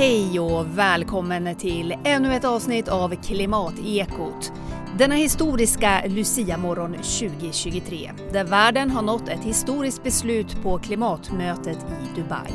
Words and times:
Hej 0.00 0.40
och 0.40 0.78
välkommen 0.78 1.54
till 1.54 1.94
ännu 2.04 2.34
ett 2.34 2.44
avsnitt 2.44 2.88
av 2.88 3.14
Klimatekot. 3.22 4.52
Denna 4.98 5.14
historiska 5.14 6.02
Lucia-morgon 6.06 6.92
2023 6.92 8.10
där 8.32 8.44
världen 8.44 8.90
har 8.90 9.02
nått 9.02 9.28
ett 9.28 9.44
historiskt 9.44 10.02
beslut 10.02 10.62
på 10.62 10.78
klimatmötet 10.78 11.78
i 11.78 12.20
Dubai. 12.20 12.52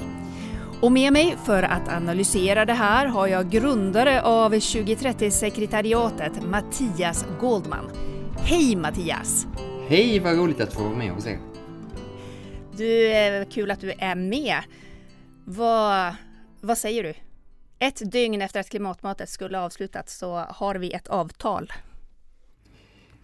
Och 0.81 0.91
med 0.91 1.13
mig 1.13 1.35
för 1.45 1.63
att 1.63 1.87
analysera 1.87 2.65
det 2.65 2.73
här 2.73 3.05
har 3.05 3.27
jag 3.27 3.49
grundare 3.49 4.21
av 4.21 4.53
2030-sekretariatet 4.53 6.47
Mattias 6.47 7.25
Goldman. 7.39 7.91
Hej 8.37 8.75
Mattias! 8.75 9.47
Hej, 9.87 10.19
vad 10.19 10.37
roligt 10.37 10.61
att 10.61 10.73
få 10.73 10.83
vara 10.83 10.95
med 10.95 11.11
hos 11.11 11.27
er. 11.27 11.39
Du, 12.77 13.07
är 13.07 13.45
kul 13.45 13.71
att 13.71 13.81
du 13.81 13.91
är 13.91 14.15
med. 14.15 14.57
Vad, 15.43 16.15
vad 16.61 16.77
säger 16.77 17.03
du? 17.03 17.13
Ett 17.79 18.11
dygn 18.11 18.41
efter 18.41 18.59
att 18.59 18.69
klimatmötet 18.69 19.29
skulle 19.29 19.59
avslutats 19.59 20.17
så 20.17 20.35
har 20.35 20.75
vi 20.75 20.91
ett 20.91 21.07
avtal. 21.07 21.73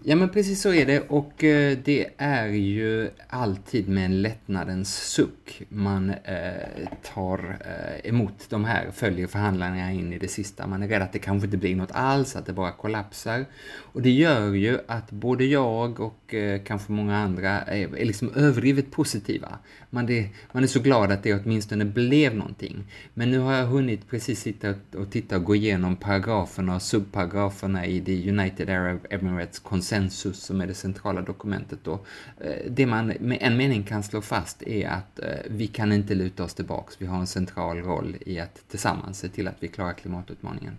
Ja 0.03 0.15
men 0.15 0.29
precis 0.29 0.61
så 0.61 0.73
är 0.73 0.85
det 0.85 0.99
och 0.99 1.43
eh, 1.43 1.77
det 1.83 2.09
är 2.17 2.47
ju 2.47 3.09
alltid 3.27 3.89
med 3.89 4.05
en 4.05 4.21
lättnadens 4.21 4.95
suck 4.95 5.61
man 5.69 6.09
eh, 6.09 6.87
tar 7.13 7.57
eh, 7.65 8.09
emot 8.09 8.49
de 8.49 8.65
här, 8.65 8.91
följer 8.91 9.27
förhandlingarna 9.27 9.91
in 9.91 10.13
i 10.13 10.19
det 10.19 10.27
sista. 10.27 10.67
Man 10.67 10.83
är 10.83 10.87
rädd 10.87 11.01
att 11.01 11.13
det 11.13 11.19
kanske 11.19 11.45
inte 11.45 11.57
blir 11.57 11.75
något 11.75 11.91
alls, 11.91 12.35
att 12.35 12.45
det 12.45 12.53
bara 12.53 12.71
kollapsar. 12.71 13.45
Och 13.77 14.01
det 14.01 14.09
gör 14.09 14.53
ju 14.53 14.79
att 14.87 15.11
både 15.11 15.45
jag 15.45 15.99
och 15.99 16.33
eh, 16.33 16.61
kanske 16.63 16.91
många 16.91 17.17
andra 17.17 17.61
är, 17.61 17.97
är 17.97 18.05
liksom 18.05 18.31
överdrivet 18.35 18.91
positiva. 18.91 19.57
Man 19.89 20.09
är, 20.09 20.29
man 20.51 20.63
är 20.63 20.67
så 20.67 20.79
glad 20.79 21.11
att 21.11 21.23
det 21.23 21.33
åtminstone 21.33 21.85
blev 21.85 22.35
någonting. 22.35 22.83
Men 23.13 23.31
nu 23.31 23.39
har 23.39 23.53
jag 23.53 23.65
hunnit 23.65 24.09
precis 24.09 24.41
sitta 24.41 24.73
och 24.95 25.11
titta 25.11 25.35
och 25.35 25.43
gå 25.43 25.55
igenom 25.55 25.95
paragraferna 25.95 26.75
och 26.75 26.81
subparagraferna 26.81 27.85
i 27.85 28.01
the 28.01 28.29
United 28.29 28.69
Arab 28.69 28.99
Emirates 29.09 29.59
konsensus 29.91 30.43
som 30.43 30.61
är 30.61 30.67
det 30.67 30.73
centrala 30.73 31.21
dokumentet 31.21 31.79
då. 31.83 31.99
Eh, 32.39 32.51
det 32.69 32.85
man 32.85 33.07
med 33.19 33.37
en 33.41 33.57
mening 33.57 33.83
kan 33.83 34.03
slå 34.03 34.21
fast 34.21 34.63
är 34.63 34.87
att 34.87 35.19
eh, 35.19 35.25
vi 35.49 35.67
kan 35.67 35.91
inte 35.91 36.15
luta 36.15 36.43
oss 36.43 36.53
tillbaks. 36.53 36.95
Vi 36.99 37.05
har 37.05 37.19
en 37.19 37.27
central 37.27 37.77
roll 37.77 38.15
i 38.25 38.39
att 38.39 38.69
tillsammans 38.69 39.19
se 39.19 39.29
till 39.29 39.47
att 39.47 39.57
vi 39.59 39.67
klarar 39.67 39.93
klimatutmaningen. 39.93 40.77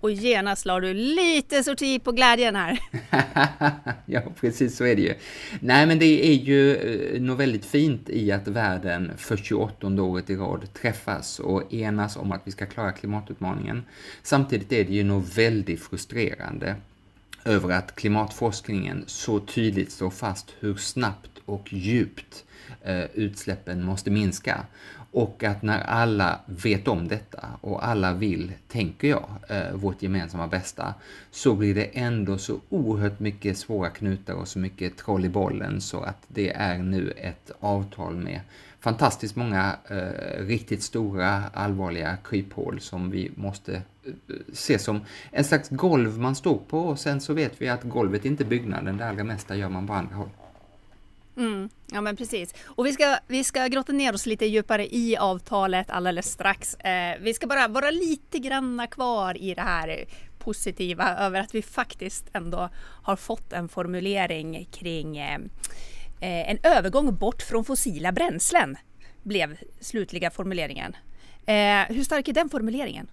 Och 0.00 0.10
genast 0.10 0.66
la 0.66 0.80
du 0.80 0.94
lite 0.94 1.64
sorti 1.64 2.00
på 2.00 2.12
glädjen 2.12 2.56
här. 2.56 2.78
ja, 4.06 4.22
precis 4.40 4.76
så 4.76 4.84
är 4.84 4.96
det 4.96 5.02
ju. 5.02 5.14
Nej, 5.60 5.86
men 5.86 5.98
det 5.98 6.26
är 6.26 6.34
ju 6.34 6.76
eh, 6.76 7.20
något 7.20 7.38
väldigt 7.38 7.64
fint 7.64 8.10
i 8.10 8.32
att 8.32 8.48
världen 8.48 9.12
för 9.16 9.36
28 9.36 9.86
året 9.86 10.30
i 10.30 10.36
rad 10.36 10.72
träffas 10.72 11.40
och 11.40 11.74
enas 11.74 12.16
om 12.16 12.32
att 12.32 12.40
vi 12.44 12.50
ska 12.50 12.66
klara 12.66 12.92
klimatutmaningen. 12.92 13.82
Samtidigt 14.22 14.72
är 14.72 14.84
det 14.84 14.92
ju 14.92 15.04
något 15.04 15.38
väldigt 15.38 15.82
frustrerande 15.82 16.76
över 17.44 17.70
att 17.70 17.96
klimatforskningen 17.96 19.04
så 19.06 19.40
tydligt 19.40 19.92
slår 19.92 20.10
fast 20.10 20.50
hur 20.60 20.76
snabbt 20.76 21.30
och 21.44 21.72
djupt 21.72 22.44
eh, 22.82 23.04
utsläppen 23.14 23.84
måste 23.84 24.10
minska. 24.10 24.66
Och 25.12 25.44
att 25.44 25.62
när 25.62 25.80
alla 25.80 26.40
vet 26.46 26.88
om 26.88 27.08
detta 27.08 27.48
och 27.60 27.86
alla 27.86 28.12
vill, 28.12 28.52
tänker 28.68 29.08
jag, 29.08 29.28
eh, 29.48 29.72
vårt 29.72 30.02
gemensamma 30.02 30.46
bästa, 30.46 30.94
så 31.30 31.54
blir 31.54 31.74
det 31.74 31.84
ändå 31.84 32.38
så 32.38 32.60
oerhört 32.68 33.20
mycket 33.20 33.58
svåra 33.58 33.90
knutar 33.90 34.34
och 34.34 34.48
så 34.48 34.58
mycket 34.58 34.96
troll 34.96 35.24
i 35.24 35.28
bollen 35.28 35.80
så 35.80 36.00
att 36.00 36.22
det 36.28 36.52
är 36.52 36.78
nu 36.78 37.10
ett 37.10 37.50
avtal 37.60 38.14
med 38.14 38.40
fantastiskt 38.82 39.36
många 39.36 39.76
eh, 39.90 40.46
riktigt 40.46 40.82
stora 40.82 41.42
allvarliga 41.54 42.16
kryphål 42.24 42.80
som 42.80 43.10
vi 43.10 43.30
måste 43.34 43.74
eh, 43.74 44.12
se 44.52 44.78
som 44.78 45.00
en 45.30 45.44
slags 45.44 45.68
golv 45.68 46.18
man 46.18 46.34
står 46.34 46.58
på 46.68 46.78
och 46.78 46.98
sen 46.98 47.20
så 47.20 47.34
vet 47.34 47.52
vi 47.62 47.68
att 47.68 47.82
golvet 47.82 48.24
är 48.24 48.28
inte 48.28 48.44
byggnaden, 48.44 48.96
det 48.96 49.08
allra 49.08 49.24
mesta 49.24 49.56
gör 49.56 49.68
man 49.68 49.86
på 49.86 49.92
andra 49.92 50.14
håll. 50.14 50.28
Mm, 51.36 51.68
ja 51.92 52.00
men 52.00 52.16
precis. 52.16 52.54
Och 52.64 52.86
vi 52.86 52.92
ska, 52.92 53.18
vi 53.26 53.44
ska 53.44 53.66
grotta 53.66 53.92
ner 53.92 54.14
oss 54.14 54.26
lite 54.26 54.46
djupare 54.46 54.94
i 54.94 55.16
avtalet 55.16 55.90
alldeles 55.90 56.32
strax. 56.32 56.74
Eh, 56.74 57.16
vi 57.20 57.34
ska 57.34 57.46
bara 57.46 57.68
vara 57.68 57.90
lite 57.90 58.38
granna 58.38 58.86
kvar 58.86 59.42
i 59.42 59.54
det 59.54 59.62
här 59.62 60.04
positiva 60.38 61.16
över 61.16 61.40
att 61.40 61.54
vi 61.54 61.62
faktiskt 61.62 62.28
ändå 62.32 62.68
har 63.02 63.16
fått 63.16 63.52
en 63.52 63.68
formulering 63.68 64.68
kring 64.72 65.18
eh 65.18 65.38
Eh, 66.22 66.50
en 66.50 66.58
övergång 66.62 67.16
bort 67.16 67.42
från 67.42 67.64
fossila 67.64 68.12
bränslen 68.12 68.76
blev 69.22 69.56
slutliga 69.80 70.30
formuleringen. 70.30 70.96
Eh, 71.46 71.94
hur 71.96 72.04
stark 72.04 72.28
är 72.28 72.32
den 72.32 72.48
formuleringen? 72.48 73.06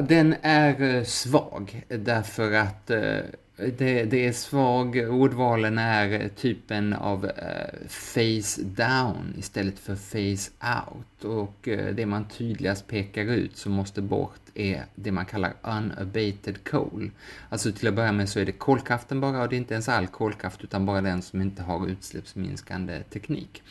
Den 0.00 0.34
är 0.42 0.94
eh, 0.96 1.04
svag 1.04 1.82
därför 1.88 2.52
att 2.52 2.90
eh, 2.90 3.18
det, 3.58 4.04
det, 4.04 4.26
är 4.26 4.32
svag, 4.32 4.96
ordvalen 5.10 5.78
är 5.78 6.28
typen 6.28 6.92
av 6.92 7.24
uh, 7.24 7.88
face 7.88 8.62
down 8.62 9.34
istället 9.38 9.78
för 9.78 9.96
face 9.96 10.50
out. 10.80 11.24
Och 11.24 11.68
uh, 11.68 11.86
det 11.94 12.06
man 12.06 12.24
tydligast 12.28 12.86
pekar 12.86 13.24
ut 13.24 13.56
som 13.56 13.72
måste 13.72 14.02
bort 14.02 14.40
är 14.54 14.84
det 14.94 15.12
man 15.12 15.26
kallar 15.26 15.52
unabated 15.62 16.64
coal. 16.64 17.10
Alltså 17.48 17.72
till 17.72 17.88
att 17.88 17.94
börja 17.94 18.12
med 18.12 18.28
så 18.28 18.40
är 18.40 18.44
det 18.44 18.52
kolkraften 18.52 19.20
bara 19.20 19.42
och 19.42 19.48
det 19.48 19.56
är 19.56 19.58
inte 19.58 19.74
ens 19.74 19.88
all 19.88 20.06
kolkraft 20.06 20.64
utan 20.64 20.86
bara 20.86 21.00
den 21.00 21.22
som 21.22 21.42
inte 21.42 21.62
har 21.62 21.88
utsläppsminskande 21.88 23.02
teknik. 23.02 23.62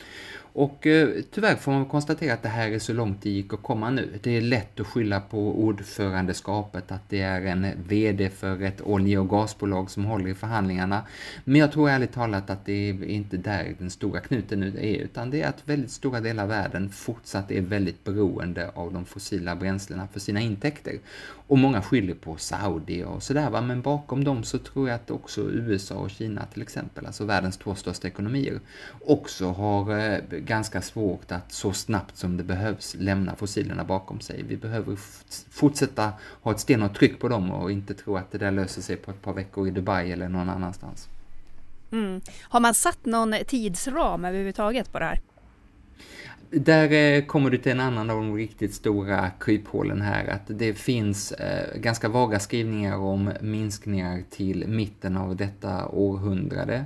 Och 0.52 0.86
eh, 0.86 1.08
tyvärr 1.30 1.56
får 1.56 1.72
man 1.72 1.86
konstatera 1.86 2.34
att 2.34 2.42
det 2.42 2.48
här 2.48 2.70
är 2.70 2.78
så 2.78 2.92
långt 2.92 3.22
det 3.22 3.30
gick 3.30 3.52
att 3.52 3.62
komma 3.62 3.90
nu. 3.90 4.18
Det 4.22 4.36
är 4.36 4.40
lätt 4.40 4.80
att 4.80 4.86
skylla 4.86 5.20
på 5.20 5.64
ordförandeskapet, 5.64 6.92
att 6.92 7.08
det 7.08 7.20
är 7.20 7.40
en 7.40 7.66
VD 7.88 8.30
för 8.30 8.62
ett 8.62 8.82
olje 8.82 9.18
och 9.18 9.28
gasbolag 9.28 9.90
som 9.90 10.04
håller 10.04 10.28
i 10.28 10.34
förhandlingarna. 10.34 11.02
Men 11.44 11.60
jag 11.60 11.72
tror 11.72 11.90
ärligt 11.90 12.12
talat 12.12 12.50
att 12.50 12.66
det 12.66 12.72
är 12.72 13.04
inte 13.04 13.36
där 13.36 13.74
den 13.78 13.90
stora 13.90 14.20
knuten 14.20 14.60
nu 14.60 14.68
är, 14.68 14.96
utan 14.96 15.30
det 15.30 15.42
är 15.42 15.48
att 15.48 15.68
väldigt 15.68 15.90
stora 15.90 16.20
delar 16.20 16.42
av 16.42 16.48
världen 16.48 16.90
fortsatt 16.90 17.50
är 17.50 17.60
väldigt 17.60 18.04
beroende 18.04 18.70
av 18.74 18.92
de 18.92 19.04
fossila 19.04 19.56
bränslena 19.56 20.08
för 20.12 20.20
sina 20.20 20.40
intäkter. 20.40 20.98
Och 21.48 21.58
många 21.58 21.82
skyller 21.82 22.14
på 22.14 22.36
Saudi 22.36 23.04
och 23.04 23.22
sådär 23.22 23.50
va, 23.50 23.60
men 23.60 23.82
bakom 23.82 24.24
dem 24.24 24.44
så 24.44 24.58
tror 24.58 24.88
jag 24.88 24.94
att 24.94 25.10
också 25.10 25.40
USA 25.40 25.94
och 25.94 26.10
Kina 26.10 26.46
till 26.52 26.62
exempel, 26.62 27.06
alltså 27.06 27.24
världens 27.24 27.56
två 27.56 27.74
största 27.74 28.08
ekonomier, 28.08 28.60
också 29.06 29.46
har 29.46 29.98
eh, 29.98 30.18
ganska 30.38 30.82
svårt 30.82 31.32
att 31.32 31.52
så 31.52 31.72
snabbt 31.72 32.16
som 32.16 32.36
det 32.36 32.44
behövs 32.44 32.96
lämna 32.98 33.36
fossilerna 33.36 33.84
bakom 33.84 34.20
sig. 34.20 34.42
Vi 34.42 34.56
behöver 34.56 34.96
fortsätta 35.50 36.12
ha 36.42 36.52
ett 36.52 36.60
stenhårt 36.60 36.98
tryck 36.98 37.20
på 37.20 37.28
dem 37.28 37.50
och 37.50 37.72
inte 37.72 37.94
tro 37.94 38.16
att 38.16 38.30
det 38.30 38.38
där 38.38 38.50
löser 38.50 38.82
sig 38.82 38.96
på 38.96 39.10
ett 39.10 39.22
par 39.22 39.32
veckor 39.32 39.68
i 39.68 39.70
Dubai 39.70 40.12
eller 40.12 40.28
någon 40.28 40.48
annanstans. 40.48 41.08
Mm. 41.92 42.20
Har 42.40 42.60
man 42.60 42.74
satt 42.74 43.04
någon 43.04 43.34
tidsram 43.46 44.24
överhuvudtaget 44.24 44.92
på 44.92 44.98
det 44.98 45.04
här? 45.04 45.20
Där 46.50 46.92
eh, 46.92 47.24
kommer 47.24 47.50
du 47.50 47.58
till 47.58 47.72
en 47.72 47.80
annan 47.80 48.10
av 48.10 48.16
de 48.16 48.36
riktigt 48.36 48.74
stora 48.74 49.30
kryphålen 49.30 50.00
här, 50.00 50.26
att 50.26 50.42
det 50.46 50.74
finns 50.74 51.32
eh, 51.32 51.78
ganska 51.80 52.08
vaga 52.08 52.40
skrivningar 52.40 52.96
om 52.96 53.32
minskningar 53.40 54.22
till 54.30 54.64
mitten 54.68 55.16
av 55.16 55.36
detta 55.36 55.88
århundrade. 55.88 56.84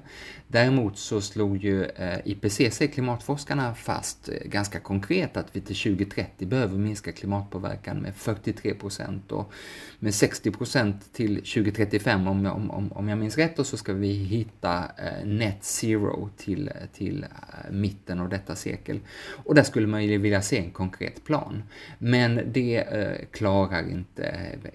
Däremot 0.53 0.99
så 0.99 1.21
slog 1.21 1.57
ju 1.57 1.85
eh, 1.85 2.19
IPCC, 2.25 2.83
klimatforskarna, 2.93 3.75
fast 3.75 4.29
eh, 4.29 4.35
ganska 4.45 4.81
konkret 4.81 5.37
att 5.37 5.57
vi 5.57 5.61
till 5.61 5.77
2030 5.77 6.47
behöver 6.47 6.79
minska 6.79 7.13
klimatpåverkan 7.13 7.99
med 7.99 8.15
43 8.15 8.75
procent 8.75 9.33
och 9.33 9.53
med 9.99 10.15
60 10.15 10.51
procent 10.51 11.13
till 11.13 11.37
2035 11.37 12.29
om, 12.29 12.47
om, 12.47 12.93
om 12.93 13.09
jag 13.09 13.19
minns 13.19 13.39
rätt 13.39 13.59
och 13.59 13.67
så 13.67 13.77
ska 13.77 13.93
vi 13.93 14.13
hitta 14.13 14.79
eh, 14.79 15.27
net 15.27 15.65
zero 15.65 16.31
till, 16.37 16.71
till 16.93 17.27
mitten 17.71 18.21
av 18.21 18.29
detta 18.29 18.57
sekel. 18.57 19.01
Och 19.45 19.55
där 19.55 19.63
skulle 19.63 19.87
man 19.87 20.05
ju 20.05 20.19
vilja 20.19 20.43
se 20.43 20.59
en 20.59 20.71
konkret 20.71 21.25
plan. 21.25 21.63
Men 21.99 22.53
det 22.53 22.85
klarar 23.31 23.91
inte 23.91 24.23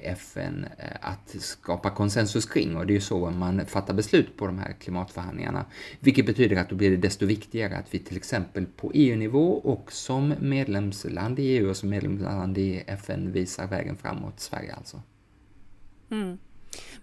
FN 0.01 0.65
att 1.01 1.35
skapa 1.39 1.89
konsensus 1.89 2.45
kring 2.45 2.77
och 2.77 2.85
det 2.87 2.93
är 2.93 2.95
ju 2.95 3.01
så 3.01 3.29
man 3.29 3.65
fattar 3.65 3.93
beslut 3.93 4.37
på 4.37 4.45
de 4.45 4.59
här 4.59 4.73
klimatförhandlingarna. 4.79 5.65
Vilket 5.99 6.25
betyder 6.25 6.55
att 6.55 6.69
då 6.69 6.75
blir 6.75 6.91
det 6.91 6.97
desto 6.97 7.25
viktigare 7.25 7.77
att 7.77 7.93
vi 7.93 7.99
till 7.99 8.17
exempel 8.17 8.65
på 8.65 8.91
EU-nivå 8.93 9.53
och 9.53 9.91
som 9.91 10.33
medlemsland 10.39 11.39
i 11.39 11.43
EU 11.43 11.69
och 11.69 11.77
som 11.77 11.89
medlemsland 11.89 12.57
i 12.57 12.83
FN 12.87 13.31
visar 13.31 13.67
vägen 13.67 13.97
framåt, 13.97 14.39
Sverige 14.39 14.73
alltså. 14.73 15.01
Mm. 16.11 16.37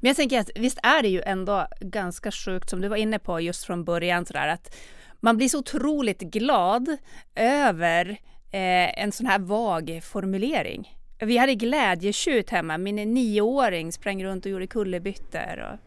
Men 0.01 0.09
jag 0.09 0.17
tänker 0.17 0.41
att 0.41 0.51
visst 0.55 0.79
är 0.83 1.03
det 1.03 1.09
ju 1.09 1.21
ändå 1.21 1.67
ganska 1.81 2.31
sjukt 2.31 2.71
som 2.71 2.81
du 2.81 2.89
var 2.89 2.97
inne 2.97 3.19
på 3.19 3.41
just 3.41 3.65
från 3.65 3.85
början 3.85 4.27
sådär 4.27 4.49
att 4.49 4.77
man 5.21 5.37
blir 5.37 5.49
så 5.49 5.59
otroligt 5.59 6.21
glad 6.21 6.97
över 7.35 8.11
eh, 8.51 9.03
en 9.03 9.13
sån 9.13 9.27
här 9.27 9.39
vag 9.39 10.01
formulering. 10.03 10.95
Vi 11.25 11.39
hade 11.39 11.55
glädjetjut 11.55 12.51
hemma. 12.51 12.79
Min 12.79 13.15
nioåring 13.15 13.93
sprang 13.93 14.25
runt 14.25 14.45
och 14.45 14.51
gjorde 14.51 14.67
kullerbyttor 14.67 15.65
och 15.73 15.79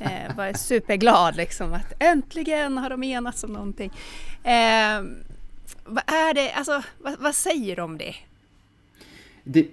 eh, 0.00 0.36
var 0.36 0.52
superglad 0.52 1.36
liksom 1.36 1.72
att 1.72 1.92
äntligen 1.98 2.78
har 2.78 2.90
de 2.90 3.04
enats 3.04 3.44
om 3.44 3.52
någonting. 3.52 3.92
Eh, 4.44 5.02
vad 5.84 6.04
är 6.06 6.34
det, 6.34 6.52
alltså 6.52 6.82
vad, 6.98 7.18
vad 7.18 7.34
säger 7.34 7.76
de 7.76 7.82
om 7.82 7.98
det? 7.98 8.14
det, 9.44 9.66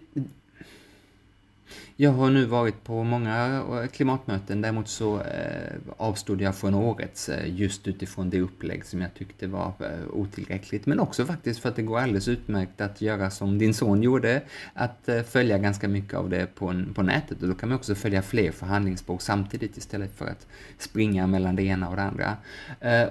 jag 1.96 2.12
har 2.12 2.30
nu 2.30 2.46
varit 2.46 2.84
på 2.84 3.04
många 3.04 3.64
eh, 3.82 3.88
klimatmöten, 3.88 4.62
däremot 4.62 4.88
så 4.88 5.22
eh, 5.22 5.74
avstod 5.98 6.42
jag 6.42 6.56
från 6.56 6.74
årets 6.74 7.30
eh, 7.30 7.56
just 7.56 7.88
utifrån 7.88 8.30
det 8.30 8.42
upplägg 8.42 8.86
som 8.86 9.02
jag 9.02 9.14
tyckte 9.14 9.48
var 9.48 9.74
otillräckligt. 10.14 10.86
Men 10.86 11.00
också 11.00 11.26
faktiskt 11.26 11.60
för 11.60 11.70
att 11.70 11.76
det 11.76 11.82
går 11.82 12.00
alldeles 12.00 12.28
utmärkt 12.28 12.82
att 12.82 13.02
göra 13.02 13.30
som 13.30 13.58
din 13.58 13.74
son 13.74 14.04
gjorde, 14.04 14.42
att 14.74 15.10
följa 15.28 15.58
ganska 15.58 15.88
mycket 15.88 16.14
av 16.14 16.30
det 16.30 16.56
på, 16.56 16.84
på 16.96 17.04
nätet. 17.04 17.42
Och 17.42 17.48
då 17.48 17.54
kan 17.54 17.70
man 17.70 17.76
också 17.76 17.96
följa 17.96 18.22
fler 18.22 18.52
förhandlingsspråk 18.52 19.22
samtidigt 19.22 19.78
istället 19.78 20.18
för 20.18 20.26
att 20.26 20.48
springa 20.78 21.28
mellan 21.28 21.56
det 21.56 21.64
ena 21.64 21.90
och 21.90 21.96
det 21.96 22.02
andra. 22.02 22.38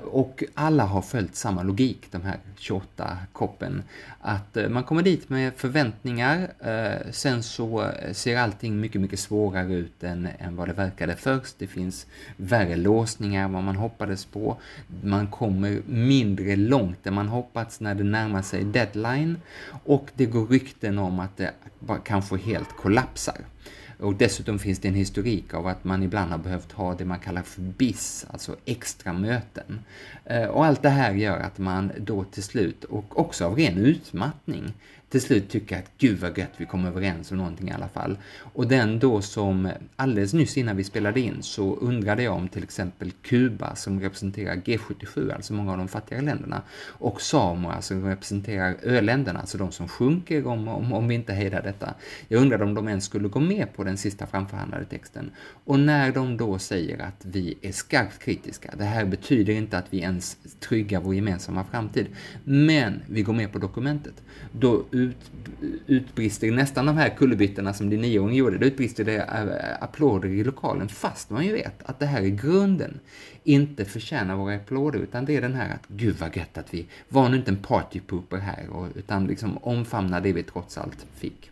Och 0.03 0.45
alla 0.55 0.85
har 0.85 1.03
följt 1.03 1.35
samma 1.37 1.63
logik, 1.63 2.07
de 2.11 2.23
här 2.23 2.39
28 2.57 3.19
koppen. 3.33 3.83
Att 4.21 4.57
man 4.69 4.85
kommer 4.85 5.03
dit 5.03 5.29
med 5.29 5.53
förväntningar, 5.57 6.51
sen 7.13 7.43
så 7.43 7.91
ser 8.13 8.39
allting 8.39 8.80
mycket, 8.81 9.01
mycket 9.01 9.21
svårare 9.21 9.75
ut 9.75 10.05
än, 10.05 10.29
än 10.39 10.57
vad 10.57 10.69
det 10.69 10.73
verkade 10.73 11.17
först. 11.17 11.59
Det 11.59 11.67
finns 11.67 12.07
värre 12.37 12.77
låsningar 12.77 13.45
än 13.45 13.53
vad 13.53 13.65
man 13.65 13.77
hoppades 13.77 14.25
på. 14.25 14.57
Man 15.03 15.27
kommer 15.27 15.83
mindre 15.87 16.57
långt 16.57 17.07
än 17.07 17.15
man 17.15 17.29
hoppats 17.29 17.81
när 17.81 17.95
det 17.95 18.05
närmar 18.05 18.43
sig 18.43 18.65
deadline. 18.65 19.37
Och 19.85 20.11
det 20.15 20.27
går 20.27 20.47
rykten 20.47 20.99
om 20.99 21.21
att 21.21 21.37
det 21.37 21.53
kanske 22.05 22.37
helt 22.37 22.77
kollapsar. 22.77 23.45
Och 24.01 24.15
dessutom 24.15 24.59
finns 24.59 24.79
det 24.79 24.89
en 24.89 24.95
historik 24.95 25.55
av 25.55 25.67
att 25.67 25.85
man 25.85 26.03
ibland 26.03 26.31
har 26.31 26.39
behövt 26.39 26.73
ha 26.73 26.95
det 26.95 27.05
man 27.05 27.19
kallar 27.19 27.43
för 27.43 27.61
BIS, 27.61 28.27
alltså 28.31 28.57
extra 28.65 29.13
möten. 29.13 29.81
Eh, 30.25 30.45
och 30.45 30.65
allt 30.65 30.83
det 30.83 30.89
här 30.89 31.13
gör 31.13 31.39
att 31.39 31.59
man 31.59 31.93
då 31.99 32.25
till 32.25 32.43
slut, 32.43 32.85
och 32.85 33.19
också 33.19 33.45
av 33.45 33.57
ren 33.57 33.79
utmattning, 33.79 34.73
till 35.11 35.21
slut 35.21 35.49
tycka 35.49 35.79
att 35.79 35.91
gud 35.99 36.19
vad 36.19 36.39
gött, 36.39 36.53
vi 36.57 36.67
kom 36.67 36.85
överens 36.85 37.31
om 37.31 37.37
någonting 37.37 37.69
i 37.69 37.73
alla 37.73 37.89
fall. 37.89 38.19
Och 38.53 38.69
den 38.69 38.99
då 38.99 39.23
som, 39.23 39.71
alldeles 39.97 40.33
nyss 40.33 40.57
innan 40.57 40.77
vi 40.77 40.85
spelade 40.85 41.21
in, 41.21 41.43
så 41.43 41.77
undrade 41.77 42.23
jag 42.23 42.35
om 42.35 42.49
till 42.49 42.63
exempel 42.63 43.11
Kuba 43.23 43.77
som 43.77 44.01
representerar 44.01 44.55
G77, 44.55 45.35
alltså 45.35 45.53
många 45.53 45.73
av 45.73 45.79
de 45.79 45.89
fattigare 45.89 46.23
länderna, 46.23 46.63
och 46.87 47.21
Samoa 47.21 47.73
alltså, 47.73 47.95
som 47.95 48.05
representerar 48.05 48.77
öländerna, 48.83 49.41
alltså 49.41 49.59
de 49.59 49.73
som 49.73 49.89
sjunker 49.89 50.47
om, 50.47 50.69
om, 50.69 50.93
om 50.93 51.09
vi 51.09 51.15
inte 51.15 51.33
hejdar 51.33 51.63
detta. 51.63 51.95
Jag 52.29 52.43
undrade 52.43 52.65
om 52.65 52.75
de 52.75 52.89
ens 52.89 53.05
skulle 53.05 53.29
gå 53.29 53.41
med 53.41 53.75
på 53.77 53.85
den 53.85 53.97
sista 53.97 54.27
framförhandlade 54.27 54.85
texten. 54.85 55.31
Och 55.65 55.81
när 55.81 56.13
de 56.13 56.37
då 56.37 56.59
säger 56.59 56.99
att 56.99 57.25
vi 57.25 57.59
är 57.63 57.73
skarpt 57.73 58.19
kritiska, 58.19 58.75
det 58.79 58.85
här 58.85 59.05
betyder 59.05 59.53
inte 59.53 59.79
att 59.79 59.87
vi 59.91 59.99
ens 59.99 60.37
tryggar 60.61 61.01
vår 61.01 61.15
gemensamma 61.15 61.65
framtid, 61.65 62.07
men 62.45 63.01
vi 63.07 63.23
går 63.23 63.33
med 63.33 63.53
på 63.53 63.59
dokumentet, 63.59 64.23
då 64.53 64.85
ut, 65.01 65.31
utbrister 65.87 66.51
nästan 66.51 66.87
de 66.87 66.97
här 66.97 67.09
kullerbyttorna 67.09 67.75
som 67.75 67.91
din 67.91 68.01
nioåring 68.01 68.37
gjorde, 68.37 68.59
då 68.59 68.67
utbrister 68.67 69.05
det 69.05 69.17
äh, 69.17 69.83
applåder 69.85 70.29
i 70.29 70.45
lokalen 70.45 70.89
fast 70.89 71.31
man 71.31 71.47
ju 71.47 71.53
vet 71.53 71.83
att 71.83 71.99
det 71.99 72.07
här 72.07 72.23
i 72.23 72.31
grunden 72.31 73.01
inte 73.45 73.85
förtjänar 73.85 74.37
våra 74.37 74.55
applåder 74.55 74.99
utan 74.99 75.25
det 75.25 75.37
är 75.37 75.41
den 75.41 75.55
här 75.55 75.75
att 75.75 75.89
gud 75.89 76.17
vad 76.21 76.37
gött 76.37 76.59
att 76.59 76.75
vi 76.75 76.87
var 77.09 77.29
nu 77.29 77.37
inte 77.37 77.51
en 77.51 77.63
partypooper 77.63 78.37
här 78.37 78.71
och, 78.71 78.89
utan 78.95 79.27
liksom 79.27 79.59
omfamna 79.63 80.21
det 80.21 80.33
vi 80.33 80.43
trots 80.43 80.79
allt 80.79 81.07
fick. 81.17 81.51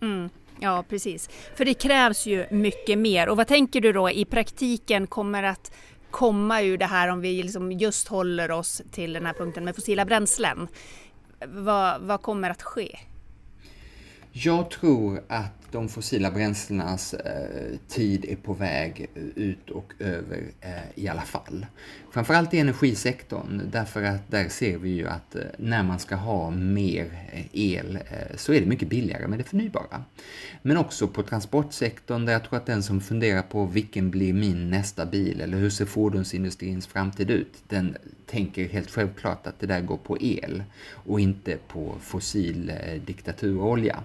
Mm. 0.00 0.30
Ja, 0.60 0.84
precis. 0.88 1.28
För 1.54 1.64
det 1.64 1.74
krävs 1.74 2.26
ju 2.26 2.46
mycket 2.50 2.98
mer. 2.98 3.28
Och 3.28 3.36
vad 3.36 3.46
tänker 3.46 3.80
du 3.80 3.92
då 3.92 4.10
i 4.10 4.24
praktiken 4.24 5.06
kommer 5.06 5.42
att 5.42 5.72
komma 6.10 6.62
ur 6.62 6.78
det 6.78 6.86
här 6.86 7.08
om 7.08 7.20
vi 7.20 7.42
liksom 7.42 7.72
just 7.72 8.08
håller 8.08 8.50
oss 8.50 8.82
till 8.90 9.12
den 9.12 9.26
här 9.26 9.32
punkten 9.32 9.64
med 9.64 9.74
fossila 9.74 10.04
bränslen? 10.04 10.68
Vad, 11.48 12.00
vad 12.00 12.22
kommer 12.22 12.50
att 12.50 12.62
ske? 12.62 12.98
Jag 14.32 14.70
tror 14.70 15.22
att 15.28 15.63
de 15.74 15.88
fossila 15.88 16.30
bränslenas 16.30 17.14
eh, 17.14 17.78
tid 17.88 18.24
är 18.24 18.36
på 18.36 18.52
väg 18.52 19.10
ut 19.34 19.70
och 19.70 19.92
över 19.98 20.42
eh, 20.60 20.70
i 20.94 21.08
alla 21.08 21.22
fall. 21.22 21.66
Framförallt 22.10 22.54
i 22.54 22.58
energisektorn, 22.58 23.62
därför 23.72 24.02
att 24.02 24.30
där 24.30 24.48
ser 24.48 24.78
vi 24.78 24.88
ju 24.88 25.08
att 25.08 25.34
eh, 25.34 25.42
när 25.58 25.82
man 25.82 25.98
ska 25.98 26.14
ha 26.14 26.50
mer 26.50 27.28
eh, 27.32 27.44
el 27.52 27.96
eh, 27.96 28.36
så 28.36 28.52
är 28.52 28.60
det 28.60 28.66
mycket 28.66 28.88
billigare 28.88 29.26
med 29.26 29.38
det 29.38 29.44
förnybara. 29.44 30.04
Men 30.62 30.76
också 30.76 31.08
på 31.08 31.22
transportsektorn, 31.22 32.24
där 32.24 32.32
jag 32.32 32.44
tror 32.44 32.56
att 32.56 32.66
den 32.66 32.82
som 32.82 33.00
funderar 33.00 33.42
på 33.42 33.64
vilken 33.64 34.10
blir 34.10 34.32
min 34.32 34.70
nästa 34.70 35.06
bil 35.06 35.40
eller 35.40 35.58
hur 35.58 35.70
ser 35.70 35.86
fordonsindustrins 35.86 36.86
framtid 36.86 37.30
ut, 37.30 37.62
den 37.68 37.96
tänker 38.26 38.68
helt 38.68 38.90
självklart 38.90 39.46
att 39.46 39.60
det 39.60 39.66
där 39.66 39.80
går 39.80 39.96
på 39.96 40.18
el 40.20 40.62
och 40.90 41.20
inte 41.20 41.56
på 41.68 41.94
fossil 42.00 42.70
eh, 42.70 43.00
diktaturolja. 43.00 44.02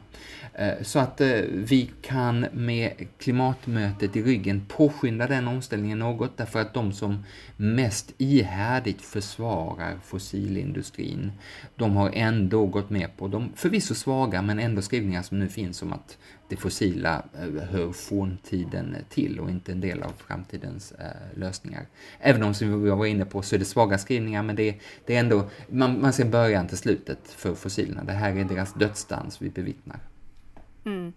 Eh, 0.54 0.74
så 0.82 1.00
att 1.00 1.22
eh, 1.22 1.42
vi 1.60 1.92
kan 2.02 2.46
med 2.54 3.08
klimatmötet 3.18 4.16
i 4.16 4.24
ryggen 4.24 4.66
påskynda 4.68 5.28
den 5.28 5.48
omställningen 5.48 6.00
något 6.00 6.38
därför 6.38 6.60
att 6.60 6.74
de 6.74 6.94
som 6.94 7.24
mest 7.58 8.14
ihärdigt 8.18 9.02
försvarar 9.02 9.98
fossilindustrin, 10.06 11.32
de 11.76 11.96
har 11.96 12.12
ändå 12.14 12.66
gått 12.66 12.90
med 12.90 13.18
på 13.18 13.28
de 13.28 13.52
förvisso 13.56 13.96
svaga 13.96 14.42
men 14.42 14.60
ändå 14.60 14.82
skrivningar 14.82 15.22
som 15.22 15.40
nu 15.40 15.50
finns 15.50 15.82
om 15.82 15.94
att 15.94 16.18
det 16.50 16.56
fossila 16.56 17.24
eh, 17.34 17.64
hör 17.64 17.92
forntiden 17.92 18.96
till 19.10 19.40
och 19.40 19.50
inte 19.50 19.72
en 19.72 19.82
del 19.82 20.04
av 20.04 20.14
framtidens 20.28 20.92
eh, 20.92 21.40
lösningar. 21.40 21.86
Även 22.20 22.44
om, 22.44 22.54
som 22.54 22.84
vi 22.84 22.90
var 22.90 23.06
inne 23.06 23.26
på, 23.26 23.42
så 23.42 23.56
är 23.56 23.60
det 23.60 23.66
svaga 23.66 23.98
skrivningar 23.98 24.44
men 24.44 24.56
det, 24.56 24.76
det 25.06 25.16
är 25.16 25.20
ändå, 25.20 25.50
man, 25.70 26.02
man 26.02 26.14
ser 26.14 26.26
början 26.26 26.68
till 26.68 26.78
slutet 26.78 27.20
för 27.24 27.56
fossilerna. 27.56 28.04
Det 28.04 28.14
här 28.14 28.36
är 28.36 28.44
deras 28.44 28.74
dödsdans 28.74 29.42
vi 29.42 29.50
bevittnar. 29.50 30.00
Mm. 30.86 31.14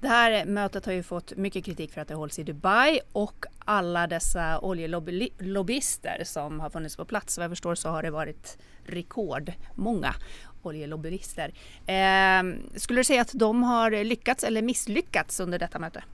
Det 0.00 0.08
här 0.08 0.44
mötet 0.44 0.86
har 0.86 0.92
ju 0.92 1.02
fått 1.02 1.36
mycket 1.36 1.64
kritik 1.64 1.92
för 1.92 2.00
att 2.00 2.08
det 2.08 2.14
hålls 2.14 2.38
i 2.38 2.42
Dubai 2.42 3.00
och 3.12 3.44
alla 3.58 4.06
dessa 4.06 4.60
oljelobbyister 4.60 6.22
som 6.24 6.60
har 6.60 6.70
funnits 6.70 6.96
på 6.96 7.04
plats. 7.04 7.38
Vad 7.38 7.44
jag 7.44 7.50
förstår 7.50 7.74
så 7.74 7.88
har 7.88 8.02
det 8.02 8.10
varit 8.10 8.58
rekordmånga 8.84 10.14
oljelobbyister. 10.62 11.52
Eh, 11.86 12.42
skulle 12.76 13.00
du 13.00 13.04
säga 13.04 13.22
att 13.22 13.32
de 13.34 13.62
har 13.62 14.04
lyckats 14.04 14.44
eller 14.44 14.62
misslyckats 14.62 15.40
under 15.40 15.58
detta 15.58 15.78
möte? 15.78 16.04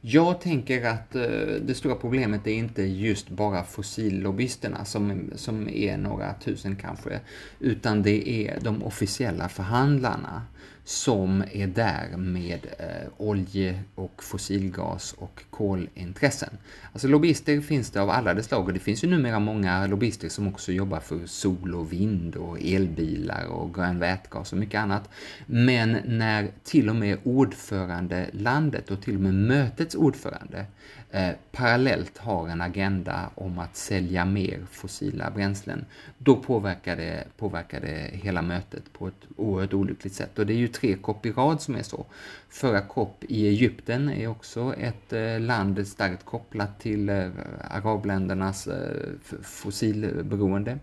Jag 0.00 0.40
tänker 0.40 0.84
att 0.86 1.14
eh, 1.14 1.22
det 1.62 1.74
stora 1.74 1.94
problemet 1.94 2.46
är 2.46 2.52
inte 2.52 2.82
just 2.82 3.28
bara 3.28 3.64
fossillobbyisterna 3.64 4.84
som, 4.84 5.30
som 5.36 5.68
är 5.68 5.96
några 5.96 6.34
tusen 6.34 6.76
kanske, 6.76 7.20
utan 7.60 8.02
det 8.02 8.28
är 8.28 8.60
de 8.60 8.82
officiella 8.82 9.48
förhandlarna 9.48 10.42
som 10.84 11.44
är 11.52 11.66
där 11.66 12.16
med 12.16 12.66
eh, 12.78 13.08
olje 13.16 13.82
och 13.94 14.22
fossilgas 14.22 15.12
och 15.12 15.44
kolintressen. 15.50 16.58
Alltså 16.92 17.08
lobbyister 17.08 17.60
finns 17.60 17.90
det 17.90 18.02
av 18.02 18.10
alla 18.10 18.34
de 18.34 18.42
slag 18.42 18.66
och 18.66 18.72
det 18.72 18.78
finns 18.78 19.04
ju 19.04 19.08
numera 19.08 19.38
många 19.38 19.86
lobbyister 19.86 20.28
som 20.28 20.48
också 20.48 20.72
jobbar 20.72 21.00
för 21.00 21.26
sol 21.26 21.74
och 21.74 21.92
vind 21.92 22.36
och 22.36 22.58
elbilar 22.60 23.44
och 23.44 23.74
grön 23.74 23.98
vätgas 23.98 24.52
och 24.52 24.58
mycket 24.58 24.80
annat. 24.80 25.10
Men 25.46 25.98
när 26.04 26.48
till 26.64 26.88
och 26.88 26.96
med 26.96 27.18
ordförande 27.22 28.26
landet 28.32 28.90
och 28.90 29.02
till 29.02 29.14
och 29.14 29.20
med 29.20 29.34
mötets 29.34 29.94
ordförande 29.94 30.66
eh, 31.10 31.30
parallellt 31.52 32.18
har 32.18 32.48
en 32.48 32.60
agenda 32.60 33.30
om 33.34 33.58
att 33.58 33.76
sälja 33.76 34.24
mer 34.24 34.66
fossila 34.70 35.30
bränslen, 35.30 35.84
då 36.18 36.36
påverkar 36.36 36.96
det, 36.96 37.24
påverkar 37.36 37.80
det 37.80 38.10
hela 38.12 38.42
mötet 38.42 38.92
på 38.92 39.08
ett 39.08 39.26
oerhört 39.36 39.74
olyckligt 39.74 40.14
sätt. 40.14 40.38
Och 40.38 40.46
det 40.46 40.52
är 40.52 40.58
ju 40.58 40.68
tre 40.68 40.96
COP 40.96 41.26
i 41.26 41.32
rad 41.32 41.62
som 41.62 41.74
är 41.74 41.82
så. 41.82 42.06
Förra 42.48 42.80
COP 42.80 43.24
i 43.28 43.48
Egypten 43.48 44.08
är 44.08 44.26
också 44.26 44.74
ett 44.78 45.12
eh, 45.12 45.40
land 45.40 45.86
starkt 45.86 46.24
kopplat 46.24 46.80
till 46.80 47.08
eh, 47.08 47.30
arabländernas 47.70 48.66
eh, 48.66 49.12
fossilberoende 49.42 50.78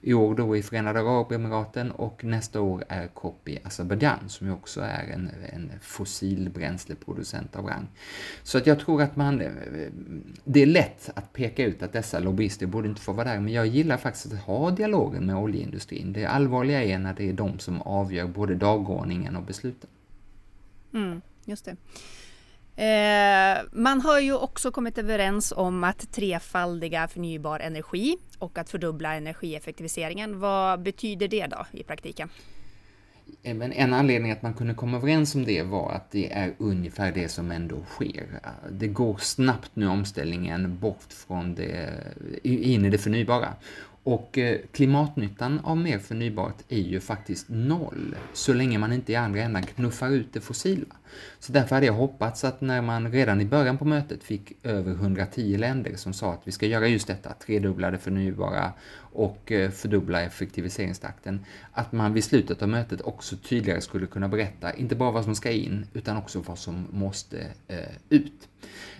i 0.00 0.14
år 0.14 0.34
då 0.34 0.56
i 0.56 0.62
Förenade 0.62 1.00
Arabemiraten 1.00 1.90
och 1.90 2.24
nästa 2.24 2.60
år 2.60 2.84
är 2.88 3.06
COP 3.06 3.48
i 3.48 3.58
Azerbajdzjan 3.64 4.28
som 4.28 4.46
ju 4.46 4.52
också 4.52 4.80
är 4.80 5.12
en, 5.12 5.30
en 5.52 5.70
fossilbränsleproducent 5.80 7.56
av 7.56 7.66
rang. 7.66 7.86
Så 8.42 8.58
att 8.58 8.66
jag 8.66 8.80
tror 8.80 9.02
att 9.02 9.16
man, 9.16 9.40
eh, 9.40 9.50
det 10.44 10.62
är 10.62 10.66
lätt 10.66 11.10
att 11.14 11.32
peka 11.32 11.64
ut 11.64 11.82
att 11.82 11.92
dessa 11.92 12.18
lobbyister 12.18 12.66
borde 12.66 12.88
inte 12.88 13.00
få 13.00 13.12
vara 13.12 13.28
där, 13.28 13.40
men 13.40 13.52
jag 13.52 13.66
gillar 13.66 13.96
faktiskt 13.96 14.32
att 14.32 14.40
ha 14.40 14.70
dialogen 14.70 15.26
med 15.26 15.36
oljeindustrin. 15.36 16.12
Det 16.12 16.26
allvarliga 16.26 16.84
är 16.84 16.98
när 16.98 17.14
det 17.14 17.28
är 17.28 17.32
de 17.32 17.58
som 17.58 17.82
avgör 17.82 18.26
både 18.26 18.54
dagordningen 18.54 19.36
och 19.36 19.42
besluten. 19.42 19.90
Mm, 20.94 21.20
just 21.44 21.64
det. 21.64 21.76
Eh, 22.78 23.58
man 23.72 24.00
har 24.00 24.20
ju 24.20 24.34
också 24.34 24.70
kommit 24.70 24.98
överens 24.98 25.52
om 25.56 25.84
att 25.84 26.12
trefaldiga 26.12 27.08
förnybar 27.08 27.60
energi 27.60 28.16
och 28.38 28.58
att 28.58 28.70
fördubbla 28.70 29.14
energieffektiviseringen. 29.14 30.40
Vad 30.40 30.82
betyder 30.82 31.28
det 31.28 31.46
då 31.46 31.66
i 31.72 31.82
praktiken? 31.82 32.28
Eh, 33.42 33.54
men 33.54 33.72
en 33.72 33.94
anledning 33.94 34.32
att 34.32 34.42
man 34.42 34.54
kunde 34.54 34.74
komma 34.74 34.96
överens 34.96 35.34
om 35.34 35.44
det 35.44 35.62
var 35.62 35.92
att 35.92 36.10
det 36.10 36.32
är 36.32 36.54
ungefär 36.58 37.12
det 37.12 37.28
som 37.28 37.50
ändå 37.50 37.76
sker. 37.88 38.40
Eh, 38.44 38.50
det 38.70 38.88
går 38.88 39.16
snabbt 39.16 39.70
nu 39.74 39.86
omställningen 39.86 40.78
bort 40.78 41.12
från 41.26 41.54
det, 41.54 41.90
in 42.42 42.84
i 42.84 42.90
det 42.90 42.98
förnybara. 42.98 43.54
Och 44.02 44.38
eh, 44.38 44.60
klimatnyttan 44.72 45.60
av 45.64 45.76
mer 45.76 45.98
förnybart 45.98 46.56
är 46.68 46.80
ju 46.80 47.00
faktiskt 47.00 47.46
noll, 47.48 48.16
så 48.32 48.52
länge 48.52 48.78
man 48.78 48.92
inte 48.92 49.12
i 49.12 49.16
andra 49.16 49.40
änden 49.40 49.62
knuffar 49.62 50.10
ut 50.10 50.32
det 50.32 50.40
fossila. 50.40 50.94
Så 51.38 51.52
därför 51.52 51.74
hade 51.74 51.86
jag 51.86 51.92
hoppats 51.92 52.44
att 52.44 52.60
när 52.60 52.82
man 52.82 53.12
redan 53.12 53.40
i 53.40 53.44
början 53.44 53.78
på 53.78 53.84
mötet 53.84 54.24
fick 54.24 54.52
över 54.62 54.92
110 54.92 55.56
länder 55.56 55.96
som 55.96 56.12
sa 56.12 56.32
att 56.32 56.40
vi 56.44 56.52
ska 56.52 56.66
göra 56.66 56.88
just 56.88 57.06
detta, 57.06 57.32
tredubbla 57.32 57.90
det 57.90 57.98
förnybara 57.98 58.72
och 58.98 59.52
eh, 59.52 59.70
fördubbla 59.70 60.22
effektiviseringstakten, 60.22 61.44
att 61.72 61.92
man 61.92 62.12
vid 62.12 62.24
slutet 62.24 62.62
av 62.62 62.68
mötet 62.68 63.00
också 63.00 63.36
tydligare 63.36 63.80
skulle 63.80 64.06
kunna 64.06 64.28
berätta, 64.28 64.72
inte 64.72 64.96
bara 64.96 65.10
vad 65.10 65.24
som 65.24 65.34
ska 65.34 65.50
in, 65.50 65.86
utan 65.92 66.16
också 66.16 66.40
vad 66.40 66.58
som 66.58 66.86
måste 66.90 67.46
eh, 67.68 67.78
ut. 68.08 68.48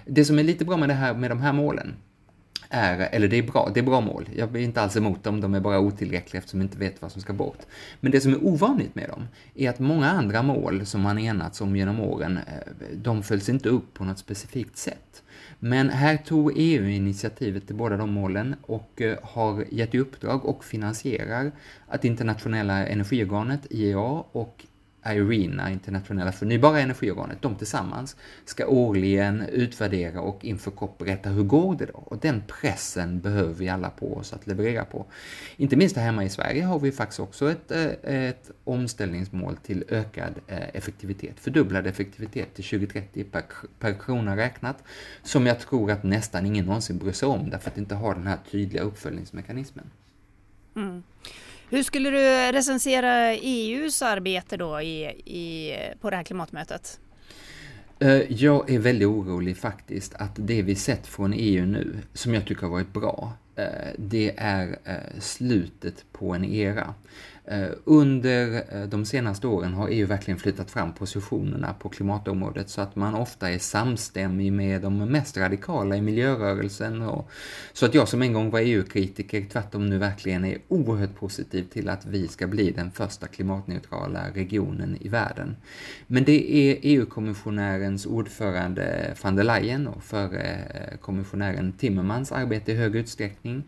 Det 0.07 0.25
som 0.25 0.39
är 0.39 0.43
lite 0.43 0.65
bra 0.65 0.77
med, 0.77 0.89
det 0.89 0.95
här, 0.95 1.15
med 1.15 1.31
de 1.31 1.41
här 1.41 1.53
målen, 1.53 1.95
är, 2.71 2.99
eller 3.13 3.29
det 3.29 3.37
är 3.39 3.43
bra, 3.43 3.71
det 3.75 3.81
är 3.81 3.85
bra 3.85 4.01
mål. 4.01 4.29
Jag 4.37 4.57
är 4.57 4.61
inte 4.61 4.83
alls 4.83 4.97
emot 4.97 5.25
dem, 5.25 5.41
de 5.41 5.55
är 5.55 5.61
bara 5.61 5.81
otillräckliga 5.81 6.39
eftersom 6.39 6.61
vi 6.61 6.65
inte 6.65 6.79
vet 6.79 7.03
vad 7.03 7.13
som 7.13 7.23
ska 7.23 7.33
bort. 7.33 7.59
Men 8.01 8.13
det 8.13 8.21
som 8.21 8.33
är 8.33 8.47
ovanligt 8.47 8.95
med 8.95 9.09
dem 9.09 9.29
är 9.55 9.71
att 9.71 9.79
många 9.79 10.11
andra 10.11 10.43
mål 10.43 10.87
som 10.87 11.01
man 11.01 11.19
enats 11.19 11.61
om 11.61 11.77
genom 11.77 12.01
åren, 12.01 12.37
eh, 12.37 12.73
de 12.95 13.23
följs 13.23 13.49
inte 13.49 13.69
upp 13.69 13.95
på 13.95 14.05
något 14.05 14.19
specifikt 14.19 14.77
sätt. 14.77 15.23
Men 15.59 15.91
här 15.91 16.17
tog 16.17 16.53
EU 16.57 16.89
initiativet 16.89 17.67
till 17.67 17.77
båda 17.77 17.97
de 17.97 18.11
målen 18.11 18.55
och 18.63 19.03
eh, 19.03 19.19
har 19.23 19.65
gett 19.71 19.95
i 19.95 19.99
uppdrag 19.99 20.45
och 20.45 20.65
finansierar 20.65 21.53
att 21.89 22.05
internationella 22.05 22.87
energiorganet 22.87 23.67
IEA 23.71 24.23
och 24.33 24.65
IRENA, 25.15 25.71
internationella 25.71 26.33
förnybara 26.33 26.81
energiorganet, 26.81 27.43
de 27.43 27.55
tillsammans 27.55 28.17
ska 28.45 28.67
årligen 28.67 29.41
utvärdera 29.41 30.21
och 30.21 30.45
inför 30.45 30.71
COP 30.71 30.99
berätta 30.99 31.29
hur 31.29 31.43
går 31.43 31.75
det 31.75 31.87
då? 31.87 31.99
Och 31.99 32.19
den 32.19 32.43
pressen 32.47 33.21
behöver 33.21 33.55
vi 33.55 33.69
alla 33.69 33.91
på 33.91 34.17
oss 34.17 34.33
att 34.33 34.47
leverera 34.47 34.85
på. 34.85 35.07
Inte 35.57 35.77
minst 35.77 35.97
här 35.97 36.05
hemma 36.05 36.25
i 36.25 36.29
Sverige 36.29 36.65
har 36.65 36.79
vi 36.79 36.93
faktiskt 36.93 37.21
också 37.21 37.51
ett, 37.51 37.71
eh, 37.71 37.87
ett 38.05 38.51
omställningsmål 38.65 39.57
till 39.57 39.85
ökad 39.89 40.35
eh, 40.47 40.69
effektivitet, 40.73 41.41
fördubblad 41.41 41.87
effektivitet 41.87 42.55
till 42.55 42.65
2030 42.65 43.25
per, 43.25 43.43
per 43.79 43.93
krona 43.93 44.37
räknat, 44.37 44.83
som 45.23 45.47
jag 45.47 45.61
tror 45.61 45.91
att 45.91 46.03
nästan 46.03 46.47
ingen 46.47 46.65
någonsin 46.67 46.99
bryr 46.99 47.13
sig 47.13 47.29
om 47.29 47.51
därför 47.51 47.71
att 47.71 47.75
det 47.75 47.81
inte 47.81 47.95
har 47.95 48.15
den 48.15 48.27
här 48.27 48.39
tydliga 48.51 48.83
uppföljningsmekanismen. 48.83 49.91
Mm. 50.77 51.03
Hur 51.71 51.83
skulle 51.83 52.11
du 52.11 52.53
recensera 52.53 53.35
EUs 53.35 54.03
arbete 54.03 54.57
då 54.57 54.81
i, 54.81 55.05
i, 55.25 55.77
på 56.01 56.11
det 56.11 56.17
här 56.17 56.23
klimatmötet? 56.23 57.01
Eh, 57.99 58.33
jag 58.33 58.71
är 58.71 58.79
väldigt 58.79 59.09
orolig 59.09 59.57
faktiskt 59.57 60.15
att 60.15 60.33
det 60.35 60.63
vi 60.63 60.75
sett 60.75 61.07
från 61.07 61.33
EU 61.37 61.67
nu, 61.67 61.99
som 62.13 62.35
jag 62.35 62.47
tycker 62.47 62.63
har 62.63 62.69
varit 62.69 62.93
bra, 62.93 63.33
eh, 63.57 63.65
det 63.99 64.35
är 64.37 64.79
eh, 64.85 65.21
slutet 65.21 66.05
på 66.13 66.35
en 66.35 66.45
era. 66.45 66.95
Eh, 67.51 67.69
under 67.85 68.63
eh, 68.69 68.89
de 68.89 69.05
senaste 69.05 69.47
åren 69.47 69.75
har 69.75 69.89
EU 69.89 70.07
verkligen 70.07 70.41
flyttat 70.41 70.71
fram 70.71 70.93
positionerna 70.93 71.75
på 71.79 71.89
klimatområdet 71.89 72.69
så 72.69 72.81
att 72.81 72.97
man 72.97 73.15
ofta 73.15 73.51
är 73.51 73.59
samstämmig 73.59 74.53
med 74.53 74.83
de 74.83 74.99
mest 74.99 75.37
radikala 75.37 75.97
i 75.97 76.01
miljörörelsen. 76.01 77.03
Och, 77.03 77.31
så 77.73 77.87
att 77.87 77.95
jag 77.95 78.09
som 78.09 78.23
en 78.23 78.33
gång 78.33 78.51
var 78.51 78.61
EU-kritiker 78.61 79.47
tvärtom 79.53 79.87
nu 79.87 79.99
verkligen 79.99 80.45
är 80.45 80.59
oerhört 80.69 81.15
positiv 81.15 81.63
till 81.63 81.89
att 81.89 82.07
vi 82.07 82.29
ska 82.29 82.47
bli 82.47 82.71
den 82.71 82.91
första 82.91 83.27
klimatneutrala 83.27 84.31
regionen 84.35 84.97
i 85.01 85.09
världen. 85.09 85.57
Men 86.07 86.25
det 86.25 86.55
är 86.55 86.79
EU-kommissionärens 86.83 88.07
ordförande 88.07 89.15
van 89.23 89.37
der 89.37 89.45
Leyen 89.45 89.87
och 89.87 90.05
förre 90.05 90.43
eh, 90.43 90.99
kommissionären 90.99 91.73
Timmermans 91.73 92.33
arbete 92.33 92.73
i 92.73 92.75
hög 92.75 92.97
utsträckning. 92.97 93.63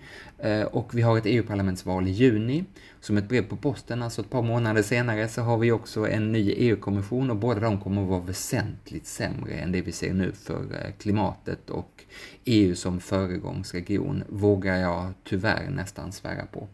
Och 0.71 0.95
vi 0.95 1.03
har 1.03 1.19
ett 1.19 1.27
EU-parlamentsval 1.27 2.09
i 2.09 2.11
juni 2.11 2.65
som 3.01 3.17
ett 3.17 3.29
brev 3.29 3.43
på 3.43 3.57
posten, 3.57 4.03
alltså 4.03 4.21
ett 4.21 4.31
par 4.31 4.43
månader 4.43 4.83
senare, 4.83 5.29
så 5.29 5.43
har 5.43 5.59
vi 5.59 5.73
också 5.73 6.09
en 6.09 6.33
ny 6.33 6.51
EU-kommission 6.51 7.31
och 7.31 7.37
båda 7.37 7.61
de 7.61 7.81
kommer 7.81 8.03
att 8.03 8.09
vara 8.09 8.21
väsentligt 8.21 9.07
sämre 9.07 9.53
än 9.53 9.73
det 9.73 9.83
vi 9.83 9.93
ser 9.93 10.15
nu 10.15 10.33
för 10.33 10.61
eh, 10.61 10.93
klimatet 10.99 11.71
och 11.71 12.05
EU 12.45 12.75
som 12.75 13.01
föregångsregion, 13.01 14.25
vågar 14.29 14.77
jag 14.77 15.13
tyvärr 15.25 15.71
nästan 15.71 16.13
svära 16.13 16.47
på. 16.47 16.69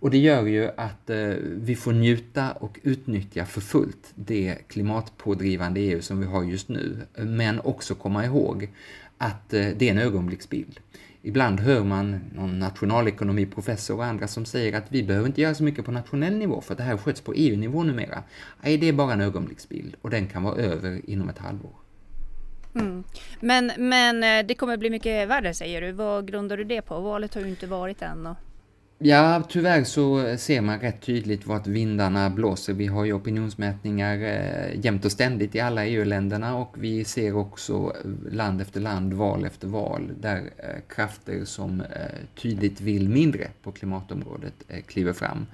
Och 0.00 0.10
det 0.10 0.18
gör 0.18 0.46
ju 0.46 0.70
att 0.76 1.10
eh, 1.10 1.34
vi 1.42 1.76
får 1.76 1.92
njuta 1.92 2.52
och 2.52 2.80
utnyttja 2.82 3.44
för 3.44 3.60
fullt 3.60 4.12
det 4.14 4.56
klimatpådrivande 4.68 5.80
EU 5.80 6.02
som 6.02 6.20
vi 6.20 6.26
har 6.26 6.44
just 6.44 6.68
nu, 6.68 6.96
men 7.16 7.60
också 7.60 7.94
komma 7.94 8.24
ihåg 8.24 8.68
att 9.18 9.54
eh, 9.54 9.66
det 9.76 9.88
är 9.88 9.92
en 9.92 9.98
ögonblicksbild. 9.98 10.80
Ibland 11.22 11.60
hör 11.60 11.84
man 11.84 12.20
någon 12.34 12.58
nationalekonomiprofessor 12.58 13.96
och 13.96 14.04
andra 14.04 14.28
som 14.28 14.44
säger 14.44 14.78
att 14.78 14.84
vi 14.88 15.02
behöver 15.02 15.26
inte 15.26 15.40
göra 15.40 15.54
så 15.54 15.64
mycket 15.64 15.84
på 15.84 15.92
nationell 15.92 16.36
nivå 16.36 16.60
för 16.60 16.74
att 16.74 16.78
det 16.78 16.84
här 16.84 16.96
sköts 16.96 17.20
på 17.20 17.34
EU-nivå 17.34 17.82
numera. 17.82 18.22
Nej, 18.62 18.78
det 18.78 18.88
är 18.88 18.92
bara 18.92 19.12
en 19.12 19.20
ögonblicksbild 19.20 19.96
och 20.02 20.10
den 20.10 20.26
kan 20.26 20.42
vara 20.42 20.56
över 20.56 21.10
inom 21.10 21.28
ett 21.28 21.38
halvår. 21.38 21.72
Mm. 22.74 23.04
Men, 23.40 23.72
men 23.78 24.24
eh, 24.24 24.46
det 24.46 24.54
kommer 24.54 24.76
bli 24.76 24.90
mycket 24.90 25.28
värre 25.28 25.54
säger 25.54 25.80
du. 25.80 25.92
Vad 25.92 26.28
grundar 26.28 26.56
du 26.56 26.64
det 26.64 26.82
på? 26.82 27.00
Valet 27.00 27.34
har 27.34 27.42
ju 27.42 27.48
inte 27.48 27.66
varit 27.66 28.02
än. 28.02 28.26
Och... 28.26 28.36
Ja, 29.00 29.42
tyvärr 29.48 29.84
så 29.84 30.36
ser 30.36 30.60
man 30.60 30.80
rätt 30.80 31.00
tydligt 31.00 31.46
vart 31.46 31.66
vindarna 31.66 32.30
blåser. 32.30 32.72
Vi 32.72 32.86
har 32.86 33.04
ju 33.04 33.12
opinionsmätningar 33.12 34.22
eh, 34.22 34.84
jämt 34.84 35.04
och 35.04 35.12
ständigt 35.12 35.54
i 35.54 35.60
alla 35.60 35.86
EU-länderna 35.86 36.56
och 36.56 36.74
vi 36.78 37.04
ser 37.04 37.36
också 37.36 37.92
land 38.30 38.60
efter 38.60 38.80
land, 38.80 39.12
val 39.12 39.44
efter 39.44 39.68
val, 39.68 40.10
där 40.20 40.36
eh, 40.36 40.94
krafter 40.94 41.44
som 41.44 41.80
eh, 41.80 41.86
tydligt 42.34 42.80
vill 42.80 43.08
mindre 43.08 43.48
på 43.62 43.72
klimatområdet 43.72 44.54
kliver 44.86 45.12
fram. 45.12 45.46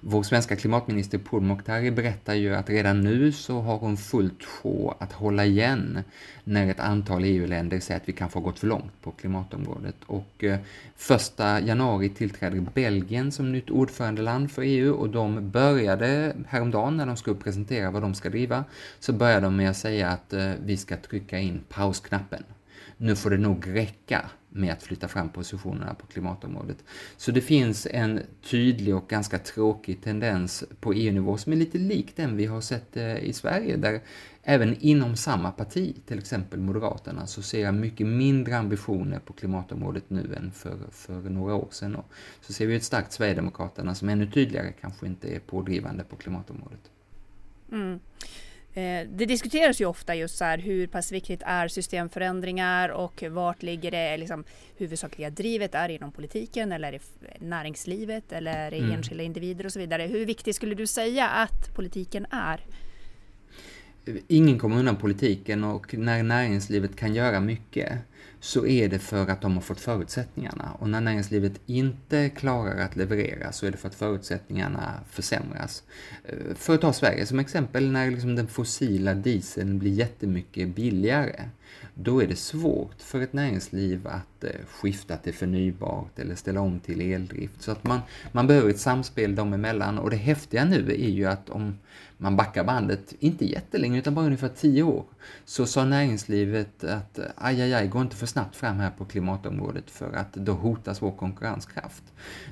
Vår 0.00 0.22
svenska 0.22 0.56
klimatminister 0.56 1.18
Pourmokhtari 1.18 1.90
berättar 1.90 2.34
ju 2.34 2.54
att 2.54 2.70
redan 2.70 3.00
nu 3.00 3.32
så 3.32 3.60
har 3.60 3.78
hon 3.78 3.96
fullt 3.96 4.44
sjå 4.44 4.94
att 4.98 5.12
hålla 5.12 5.44
igen 5.44 6.00
när 6.44 6.70
ett 6.70 6.80
antal 6.80 7.24
EU-länder 7.24 7.80
säger 7.80 8.00
att 8.00 8.08
vi 8.08 8.12
kanske 8.12 8.38
har 8.38 8.44
gått 8.44 8.58
för 8.58 8.66
långt 8.66 9.02
på 9.02 9.10
klimatområdet. 9.10 9.96
Och 10.06 10.44
första 10.96 11.60
januari 11.60 12.08
tillträder 12.08 12.56
Belgien 12.82 13.32
som 13.32 13.52
nytt 13.52 13.70
ordförandeland 13.70 14.50
för 14.50 14.62
EU 14.62 14.94
och 14.94 15.10
de 15.10 15.50
började 15.50 16.36
häromdagen 16.48 16.96
när 16.96 17.06
de 17.06 17.16
skulle 17.16 17.36
presentera 17.36 17.90
vad 17.90 18.02
de 18.02 18.14
ska 18.14 18.30
driva, 18.30 18.64
så 19.00 19.12
började 19.12 19.46
de 19.46 19.56
med 19.56 19.70
att 19.70 19.76
säga 19.76 20.08
att 20.08 20.32
eh, 20.32 20.50
vi 20.64 20.76
ska 20.76 20.96
trycka 20.96 21.38
in 21.38 21.60
pausknappen. 21.68 22.44
Nu 22.96 23.16
får 23.16 23.30
det 23.30 23.38
nog 23.38 23.64
räcka 23.66 24.30
med 24.48 24.72
att 24.72 24.82
flytta 24.82 25.08
fram 25.08 25.28
positionerna 25.28 25.94
på 25.94 26.06
klimatområdet. 26.06 26.84
Så 27.16 27.30
det 27.30 27.40
finns 27.40 27.86
en 27.90 28.20
tydlig 28.50 28.96
och 28.96 29.08
ganska 29.08 29.38
tråkig 29.38 30.02
tendens 30.02 30.64
på 30.80 30.92
EU-nivå 30.92 31.36
som 31.36 31.52
är 31.52 31.56
lite 31.56 31.78
lik 31.78 32.16
den 32.16 32.36
vi 32.36 32.46
har 32.46 32.60
sett 32.60 32.96
eh, 32.96 33.18
i 33.18 33.32
Sverige, 33.32 33.76
där 33.76 34.00
även 34.42 34.76
inom 34.80 35.16
samma 35.16 35.50
parti, 35.50 35.96
till 36.06 36.18
exempel 36.18 36.60
Moderaterna, 36.60 37.26
så 37.26 37.42
ser 37.42 37.60
jag 37.60 37.74
mycket 37.74 38.06
mindre 38.06 38.56
ambitioner 38.56 39.18
på 39.18 39.32
klimatområdet 39.32 40.04
nu 40.08 40.34
än 40.36 40.52
för, 40.52 40.78
för 40.90 41.12
några 41.12 41.54
år 41.54 41.68
sedan. 41.70 41.96
Och 41.96 42.12
så 42.40 42.52
ser 42.52 42.66
vi 42.66 42.76
ett 42.76 42.84
starkt 42.84 43.12
Sverigedemokraterna 43.12 43.94
som 43.94 44.08
ännu 44.08 44.30
tydligare 44.30 44.72
kanske 44.80 45.06
inte 45.06 45.28
är 45.28 45.38
pådrivande 45.38 46.04
på 46.04 46.16
klimatområdet. 46.16 46.90
Mm. 47.72 48.00
Eh, 48.74 49.08
det 49.10 49.26
diskuteras 49.26 49.80
ju 49.80 49.86
ofta 49.86 50.14
just 50.14 50.38
så 50.38 50.44
här 50.44 50.58
hur 50.58 50.86
pass 50.86 51.12
viktigt 51.12 51.42
är 51.46 51.68
systemförändringar 51.68 52.88
och 52.88 53.24
vart 53.30 53.62
ligger 53.62 53.90
det 53.90 54.16
liksom, 54.16 54.44
huvudsakliga 54.76 55.30
drivet? 55.30 55.74
Är 55.74 55.88
det 55.88 55.94
inom 55.94 56.12
politiken 56.12 56.72
eller 56.72 56.94
i 56.94 57.00
näringslivet 57.38 58.32
eller 58.32 58.74
i 58.74 58.78
mm. 58.78 58.92
enskilda 58.92 59.24
individer 59.24 59.66
och 59.66 59.72
så 59.72 59.78
vidare? 59.78 60.02
Hur 60.02 60.26
viktigt 60.26 60.56
skulle 60.56 60.74
du 60.74 60.86
säga 60.86 61.28
att 61.28 61.74
politiken 61.74 62.26
är? 62.30 62.60
Ingen 64.28 64.58
kommer 64.58 64.78
undan 64.78 64.96
politiken 64.96 65.64
och 65.64 65.94
när 65.94 66.22
näringslivet 66.22 66.96
kan 66.96 67.14
göra 67.14 67.40
mycket 67.40 67.98
så 68.40 68.66
är 68.66 68.88
det 68.88 68.98
för 68.98 69.28
att 69.28 69.40
de 69.40 69.54
har 69.54 69.60
fått 69.60 69.80
förutsättningarna. 69.80 70.76
Och 70.78 70.88
när 70.88 71.00
näringslivet 71.00 71.60
inte 71.66 72.28
klarar 72.28 72.78
att 72.78 72.96
leverera 72.96 73.52
så 73.52 73.66
är 73.66 73.70
det 73.70 73.76
för 73.76 73.88
att 73.88 73.94
förutsättningarna 73.94 75.00
försämras. 75.10 75.82
Eh, 76.24 76.54
för 76.54 76.74
att 76.74 76.80
ta 76.80 76.92
Sverige 76.92 77.26
som 77.26 77.38
exempel, 77.38 77.90
när 77.90 78.10
liksom 78.10 78.36
den 78.36 78.46
fossila 78.46 79.14
dieseln 79.14 79.78
blir 79.78 79.92
jättemycket 79.92 80.74
billigare, 80.74 81.42
då 81.94 82.22
är 82.22 82.26
det 82.26 82.36
svårt 82.36 83.02
för 83.02 83.20
ett 83.20 83.32
näringsliv 83.32 84.06
att 84.06 84.44
eh, 84.44 84.50
skifta 84.68 85.16
till 85.16 85.34
förnybart 85.34 86.18
eller 86.18 86.34
ställa 86.34 86.60
om 86.60 86.80
till 86.80 87.00
eldrift. 87.00 87.62
Så 87.62 87.72
att 87.72 87.84
man, 87.84 88.00
man 88.32 88.46
behöver 88.46 88.70
ett 88.70 88.80
samspel 88.80 89.34
dem 89.34 89.52
emellan 89.52 89.98
och 89.98 90.10
det 90.10 90.16
häftiga 90.16 90.64
nu 90.64 90.90
är 90.90 91.10
ju 91.10 91.26
att 91.26 91.50
om 91.50 91.78
man 92.22 92.36
backar 92.36 92.64
bandet, 92.64 93.14
inte 93.18 93.44
jättelänge 93.44 93.98
utan 93.98 94.14
bara 94.14 94.26
ungefär 94.26 94.48
tio 94.48 94.82
år, 94.82 95.04
så 95.44 95.66
sa 95.66 95.84
näringslivet 95.84 96.84
att 96.84 97.18
aj, 97.36 97.62
aj, 97.62 97.74
aj, 97.74 97.88
gå 97.88 98.00
inte 98.00 98.12
inte 98.12 98.18
för 98.18 98.26
snabbt 98.26 98.56
fram 98.56 98.76
här 98.76 98.90
på 98.90 99.04
klimatområdet 99.04 99.90
för 99.90 100.12
att 100.12 100.32
då 100.32 100.52
hotas 100.52 101.02
vår 101.02 101.12
konkurrenskraft. 101.12 102.02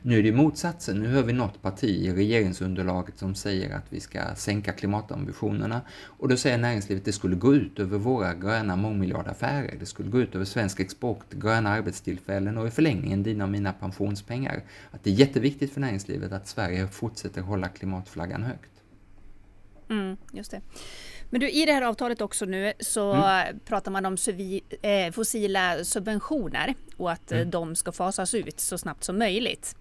Nu 0.02 0.18
är 0.18 0.22
det 0.22 0.32
motsatsen, 0.32 1.00
nu 1.00 1.08
hör 1.08 1.22
vi 1.22 1.32
något 1.32 1.62
parti 1.62 1.84
i 1.84 2.12
regeringsunderlaget 2.12 3.18
som 3.18 3.34
säger 3.34 3.76
att 3.76 3.92
vi 3.92 4.00
ska 4.00 4.34
sänka 4.34 4.72
klimatambitionerna 4.72 5.80
och 6.18 6.28
då 6.28 6.36
säger 6.36 6.58
näringslivet 6.58 7.00
att 7.00 7.04
det 7.04 7.12
skulle 7.12 7.36
gå 7.36 7.54
ut 7.54 7.78
över 7.78 7.98
våra 7.98 8.34
gröna 8.34 8.76
mångmiljardaffärer, 8.76 9.76
det 9.80 9.86
skulle 9.86 10.10
gå 10.10 10.20
ut 10.20 10.34
över 10.34 10.44
svensk 10.44 10.80
export, 10.80 11.32
gröna 11.32 11.70
arbetstillfällen 11.70 12.58
och 12.58 12.66
i 12.66 12.70
förlängningen 12.70 13.22
dina 13.22 13.44
och 13.44 13.50
mina 13.50 13.72
pensionspengar. 13.72 14.62
Att 14.90 15.04
det 15.04 15.10
är 15.10 15.14
jätteviktigt 15.14 15.72
för 15.72 15.80
näringslivet 15.80 16.32
att 16.32 16.48
Sverige 16.48 16.88
fortsätter 16.88 17.42
hålla 17.42 17.68
klimatflaggan 17.68 18.42
högt. 18.42 18.79
Mm, 19.90 20.16
just 20.32 20.50
det. 20.50 20.60
Men 21.30 21.40
du, 21.40 21.50
i 21.50 21.66
det 21.66 21.72
här 21.72 21.82
avtalet 21.82 22.20
också 22.20 22.44
nu 22.44 22.72
så 22.80 23.12
mm. 23.12 23.58
pratar 23.64 23.90
man 23.90 24.06
om 24.06 24.16
eh, 24.82 25.12
fossila 25.12 25.84
subventioner 25.84 26.74
och 26.96 27.12
att 27.12 27.32
mm. 27.32 27.50
de 27.50 27.76
ska 27.76 27.92
fasas 27.92 28.34
ut 28.34 28.60
så 28.60 28.78
snabbt 28.78 29.04
som 29.04 29.18
möjligt. 29.18 29.76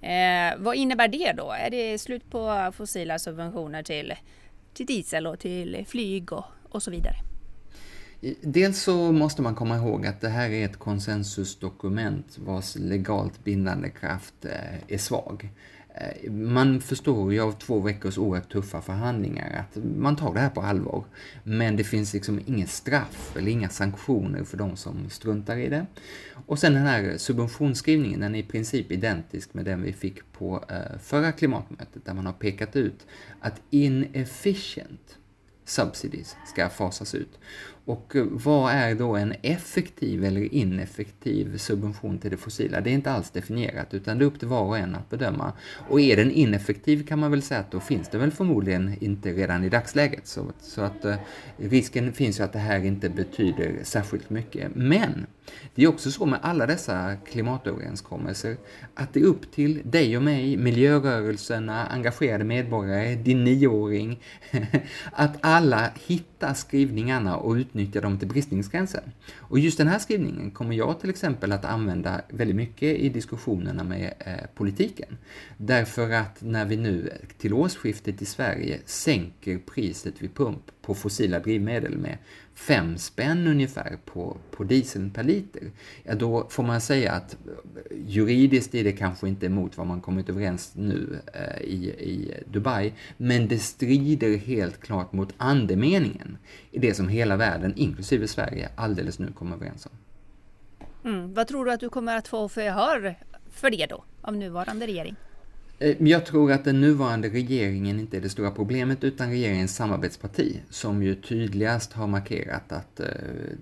Eh, 0.00 0.58
vad 0.58 0.76
innebär 0.76 1.08
det 1.08 1.32
då? 1.32 1.52
Är 1.52 1.70
det 1.70 1.98
slut 1.98 2.30
på 2.30 2.72
fossila 2.76 3.18
subventioner 3.18 3.82
till, 3.82 4.14
till 4.74 4.86
diesel 4.86 5.26
och 5.26 5.38
till 5.38 5.84
flyg 5.88 6.32
och, 6.32 6.44
och 6.68 6.82
så 6.82 6.90
vidare? 6.90 7.16
Dels 8.40 8.82
så 8.82 9.12
måste 9.12 9.42
man 9.42 9.54
komma 9.54 9.76
ihåg 9.76 10.06
att 10.06 10.20
det 10.20 10.28
här 10.28 10.50
är 10.50 10.64
ett 10.64 10.76
konsensusdokument 10.76 12.38
vars 12.38 12.76
legalt 12.76 13.44
bindande 13.44 13.90
kraft 13.90 14.44
eh, 14.44 14.94
är 14.94 14.98
svag. 14.98 15.48
Eh, 16.00 16.30
man 16.30 16.80
förstår 16.80 17.32
ju 17.32 17.40
av 17.40 17.52
två 17.52 17.80
veckors 17.80 18.18
oerhört 18.18 18.52
tuffa 18.52 18.82
förhandlingar 18.82 19.66
att 19.70 19.84
man 19.96 20.16
tar 20.16 20.34
det 20.34 20.40
här 20.40 20.50
på 20.50 20.60
allvar. 20.60 21.04
Men 21.42 21.76
det 21.76 21.84
finns 21.84 22.14
liksom 22.14 22.40
inget 22.46 22.70
straff 22.70 23.36
eller 23.36 23.50
inga 23.50 23.68
sanktioner 23.68 24.44
för 24.44 24.56
de 24.56 24.76
som 24.76 25.10
struntar 25.10 25.56
i 25.56 25.68
det. 25.68 25.86
Och 26.46 26.58
sen 26.58 26.74
den 26.74 26.86
här 26.86 27.16
subventionsskrivningen, 27.16 28.20
den 28.20 28.34
är 28.34 28.38
i 28.38 28.42
princip 28.42 28.92
identisk 28.92 29.54
med 29.54 29.64
den 29.64 29.82
vi 29.82 29.92
fick 29.92 30.32
på 30.32 30.64
eh, 30.68 30.98
förra 30.98 31.32
klimatmötet 31.32 32.04
där 32.04 32.14
man 32.14 32.26
har 32.26 32.32
pekat 32.32 32.76
ut 32.76 33.06
att 33.40 33.60
inefficient 33.70 35.18
subsidies 35.68 36.36
ska 36.46 36.68
fasas 36.68 37.14
ut. 37.14 37.38
Och 37.88 38.16
eh, 38.16 38.24
vad 38.30 38.72
är 38.72 38.94
då 38.94 39.16
en 39.16 39.34
effektiv 39.42 40.24
eller 40.24 40.54
ineffektiv 40.54 41.56
subvention 41.56 42.18
till 42.18 42.30
det 42.30 42.36
fossila? 42.36 42.80
Det 42.80 42.90
är 42.90 42.94
inte 42.94 43.10
alls 43.10 43.30
definierat 43.30 43.94
utan 43.94 44.18
det 44.18 44.24
är 44.24 44.26
upp 44.26 44.38
till 44.38 44.48
var 44.48 44.62
och 44.62 44.78
en 44.78 44.94
att 44.94 45.10
bedöma. 45.10 45.52
Och 45.88 46.00
är 46.00 46.16
den 46.16 46.30
ineffektiv 46.30 47.06
kan 47.06 47.18
man 47.18 47.30
väl 47.30 47.42
säga 47.42 47.60
att 47.60 47.70
då 47.70 47.80
finns 47.80 48.08
det 48.08 48.18
väl 48.18 48.30
förmodligen 48.30 48.94
inte 49.00 49.32
redan 49.32 49.64
i 49.64 49.68
dagsläget. 49.68 50.26
Så, 50.26 50.46
så 50.60 50.82
att 50.82 51.04
eh, 51.04 51.16
risken 51.56 52.12
finns 52.12 52.40
ju 52.40 52.44
att 52.44 52.52
det 52.52 52.58
här 52.58 52.84
inte 52.84 53.08
betyder 53.08 53.78
särskilt 53.82 54.30
mycket. 54.30 54.70
Men 54.74 55.26
det 55.74 55.82
är 55.82 55.88
också 55.88 56.10
så 56.10 56.26
med 56.26 56.38
alla 56.42 56.66
dessa 56.66 57.16
klimatöverenskommelser 57.16 58.56
att 58.94 59.14
det 59.14 59.20
är 59.20 59.24
upp 59.24 59.52
till 59.52 59.80
dig 59.84 60.16
och 60.16 60.22
mig, 60.22 60.56
miljörörelserna, 60.56 61.86
engagerade 61.86 62.44
medborgare, 62.44 63.14
din 63.14 63.44
nioåring, 63.44 64.22
att 65.12 65.46
alla 65.58 65.90
hittar 66.06 66.54
skrivningarna 66.54 67.36
och 67.36 67.54
utnyttjar 67.54 68.02
dem 68.02 68.18
till 68.18 68.28
bristningsgränsen. 68.28 69.02
Och 69.36 69.58
just 69.58 69.78
den 69.78 69.88
här 69.88 69.98
skrivningen 69.98 70.50
kommer 70.50 70.76
jag 70.76 71.00
till 71.00 71.10
exempel 71.10 71.52
att 71.52 71.64
använda 71.64 72.20
väldigt 72.28 72.56
mycket 72.56 72.96
i 72.98 73.08
diskussionerna 73.08 73.84
med 73.84 74.14
eh, 74.18 74.46
politiken. 74.54 75.18
Därför 75.56 76.10
att 76.10 76.42
när 76.42 76.64
vi 76.64 76.76
nu 76.76 77.12
till 77.38 77.54
årsskiftet 77.54 78.22
i 78.22 78.24
Sverige 78.24 78.78
sänker 78.84 79.58
priset 79.58 80.22
vid 80.22 80.34
pump 80.34 80.77
på 80.88 80.94
fossila 80.94 81.38
drivmedel 81.38 81.98
med 81.98 82.18
fem 82.54 82.98
spänn 82.98 83.46
ungefär 83.46 83.98
på, 84.04 84.36
på 84.50 84.64
dieseln 84.64 85.10
per 85.10 85.22
liter, 85.22 85.70
ja 86.02 86.14
då 86.14 86.46
får 86.50 86.62
man 86.62 86.80
säga 86.80 87.12
att 87.12 87.36
juridiskt 87.90 88.74
är 88.74 88.84
det 88.84 88.92
kanske 88.92 89.28
inte 89.28 89.46
emot 89.46 89.76
vad 89.76 89.86
man 89.86 90.00
kommit 90.00 90.28
överens 90.28 90.72
nu 90.74 91.18
eh, 91.34 91.62
i, 91.62 91.88
i 91.88 92.34
Dubai, 92.46 92.92
men 93.16 93.48
det 93.48 93.58
strider 93.58 94.36
helt 94.36 94.80
klart 94.80 95.12
mot 95.12 95.34
andemeningen 95.36 96.38
i 96.70 96.78
det 96.78 96.94
som 96.94 97.08
hela 97.08 97.36
världen, 97.36 97.72
inklusive 97.76 98.28
Sverige, 98.28 98.68
alldeles 98.76 99.18
nu 99.18 99.32
kommer 99.32 99.56
överens 99.56 99.86
om. 99.86 99.92
Mm. 101.10 101.34
Vad 101.34 101.48
tror 101.48 101.64
du 101.64 101.72
att 101.72 101.80
du 101.80 101.88
kommer 101.88 102.16
att 102.16 102.28
få 102.28 102.48
för 102.48 102.62
gehör 102.62 103.14
för 103.50 103.70
det 103.70 103.86
då, 103.86 104.04
av 104.22 104.36
nuvarande 104.36 104.86
regering? 104.86 105.16
Eh, 105.80 105.96
jag 105.98 106.26
tror 106.26 106.52
att 106.52 106.64
den 106.64 106.80
nuvarande 106.80 107.28
regeringen 107.28 108.00
inte 108.00 108.16
är 108.16 108.20
det 108.20 108.28
stora 108.28 108.50
problemet 108.50 109.04
utan 109.04 109.30
regeringens 109.30 109.76
samarbetsparti 109.76 110.60
som 110.70 111.02
ju 111.02 111.14
tydligast 111.14 111.92
har 111.92 112.06
markerat 112.06 112.72
att 112.72 113.00
eh, 113.00 113.06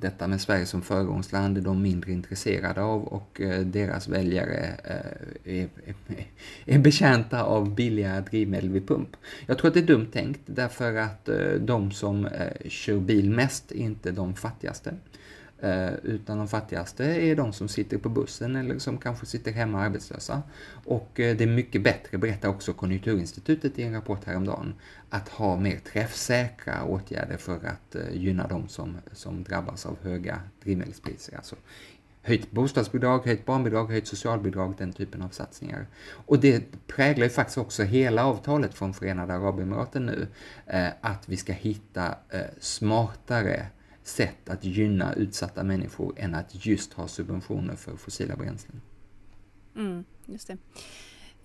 detta 0.01 0.27
med 0.27 0.41
Sverige 0.41 0.67
som 0.67 0.83
föregångsland 0.83 1.59
är 1.59 1.63
de 1.63 1.83
mindre 1.83 2.13
intresserade 2.13 2.83
av 2.83 3.05
och 3.05 3.41
eh, 3.41 3.61
deras 3.61 4.09
väljare 4.09 4.75
är, 5.45 5.69
är, 5.85 5.95
är 6.67 6.79
betjänta 6.79 7.43
av 7.43 7.75
billiga 7.75 8.21
drivmedel 8.21 8.71
vid 8.71 8.89
pump. 8.89 9.17
Jag 9.47 9.59
tror 9.59 9.69
att 9.69 9.75
det 9.75 9.81
är 9.81 9.87
dumt 9.87 10.09
tänkt 10.13 10.41
därför 10.47 10.95
att 10.95 11.29
de 11.61 11.91
som 11.91 12.29
kör 12.69 13.01
bil 13.01 13.31
mest 13.31 13.73
är 13.73 13.77
inte 13.77 14.11
de 14.11 14.35
fattigaste. 14.35 14.95
Eh, 15.61 15.95
utan 16.03 16.39
de 16.39 16.49
fattigaste 16.49 17.05
är 17.05 17.37
de 17.37 17.53
som 17.53 17.69
sitter 17.69 17.99
på 17.99 18.09
bussen 18.09 18.57
eller 18.57 18.79
som 18.79 18.99
kanske 18.99 19.27
sitter 19.27 19.53
hemma 19.53 19.81
arbetslösa. 19.81 20.43
Och 20.85 21.21
eh, 21.21 21.37
det 21.37 21.45
är 21.45 21.49
mycket 21.49 21.83
bättre, 21.83 22.19
berättar 22.19 22.49
också 22.49 22.73
Konjunkturinstitutet 22.73 23.79
i 23.79 23.83
en 23.83 23.93
rapport 23.93 24.25
häromdagen, 24.25 24.75
att 25.11 25.29
ha 25.29 25.57
mer 25.57 25.79
träffsäkra 25.79 26.85
åtgärder 26.85 27.37
för 27.37 27.55
att 27.55 27.95
eh, 27.95 28.03
gynna 28.13 28.47
de 28.47 28.69
som, 28.69 28.97
som 29.13 29.45
drabbas 29.45 29.87
av 29.87 29.97
höga 30.03 30.41
drivmedelspriser. 30.63 31.37
Alltså 31.37 31.57
höjt 32.23 32.51
bostadsbidrag, 32.51 33.27
höjt 33.27 33.47
barnbidrag, 33.47 33.91
höjt 33.91 34.07
socialbidrag, 34.07 34.75
den 34.79 34.93
typen 34.93 35.23
av 35.23 35.29
satsningar. 35.29 35.87
Och 36.11 36.41
det 36.41 36.65
präglar 36.87 37.25
ju 37.25 37.31
faktiskt 37.31 37.59
också 37.59 37.83
hela 37.83 38.25
avtalet 38.25 38.75
från 38.75 38.95
Förenade 38.95 39.35
Arabemiraten 39.35 40.07
nu, 40.07 40.27
att 41.01 41.29
vi 41.29 41.37
ska 41.37 41.53
hitta 41.53 42.15
smartare 42.61 43.67
sätt 44.07 44.49
att 44.49 44.65
gynna 44.65 45.15
utsatta 45.15 45.63
människor 45.63 46.15
än 46.17 46.35
att 46.35 46.67
just 46.67 46.93
ha 46.93 47.09
subventioner 47.09 47.77
för 47.77 47.97
fossila 47.97 48.37
bränslen. 48.37 48.81
Mm, 49.77 50.05
just 50.27 50.49
det. 50.49 50.57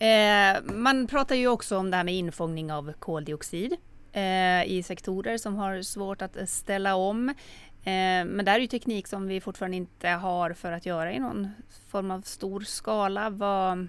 Eh, 0.06 0.74
man 0.74 1.08
pratar 1.08 1.36
ju 1.36 1.48
också 1.48 1.78
om 1.78 1.92
det 1.92 1.98
här 1.98 2.04
med 2.04 2.16
infångning 2.16 2.72
av 2.72 2.94
koldioxid 3.00 3.76
eh, 4.12 4.64
i 4.64 4.84
sektorer 4.86 5.38
som 5.38 5.56
har 5.56 5.82
svårt 5.82 6.22
att 6.22 6.50
ställa 6.50 6.96
om. 6.96 7.30
Eh, 7.30 8.26
men 8.26 8.46
det 8.46 8.52
här 8.52 8.58
är 8.58 8.62
ju 8.62 8.68
teknik 8.68 9.08
som 9.08 9.28
vi 9.28 9.42
fortfarande 9.42 9.78
inte 9.78 10.10
har 10.10 10.54
för 10.54 10.72
att 10.72 10.86
göra 10.86 11.14
i 11.14 11.20
någon 11.20 11.48
form 11.88 12.12
av 12.12 12.22
stor 12.22 12.60
skala. 12.60 13.30
Vad, 13.30 13.88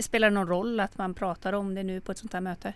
spelar 0.00 0.30
det 0.30 0.34
någon 0.34 0.48
roll 0.48 0.80
att 0.80 0.98
man 0.98 1.14
pratar 1.14 1.52
om 1.52 1.74
det 1.74 1.82
nu 1.82 2.00
på 2.00 2.12
ett 2.12 2.18
sånt 2.18 2.32
här 2.32 2.40
möte? 2.40 2.72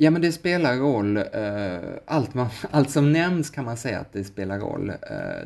Ja, 0.00 0.10
men 0.10 0.22
det 0.22 0.32
spelar 0.32 0.76
roll. 0.76 1.16
Eh, 1.16 1.22
allt, 2.06 2.34
man, 2.34 2.48
allt 2.70 2.90
som 2.90 3.12
nämns 3.12 3.50
kan 3.50 3.64
man 3.64 3.76
säga 3.76 4.00
att 4.00 4.12
det 4.12 4.24
spelar 4.24 4.58
roll. 4.58 4.88
Eh, 4.90 4.96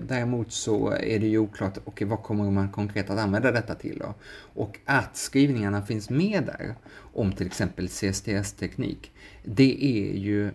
däremot 0.08 0.52
så 0.52 0.90
är 0.90 1.18
det 1.18 1.26
ju 1.26 1.38
oklart, 1.38 1.72
okej, 1.72 1.82
okay, 1.86 2.06
vad 2.06 2.22
kommer 2.22 2.50
man 2.50 2.68
konkret 2.68 3.10
att 3.10 3.18
använda 3.18 3.50
detta 3.50 3.74
till 3.74 3.98
då? 3.98 4.14
Och 4.54 4.78
att 4.84 5.16
skrivningarna 5.16 5.82
finns 5.82 6.10
med 6.10 6.42
där 6.46 6.74
om 7.14 7.32
till 7.32 7.46
exempel 7.46 7.88
CSTS-teknik, 7.88 9.12
det 9.44 9.84
är 9.84 10.16
ju 10.16 10.50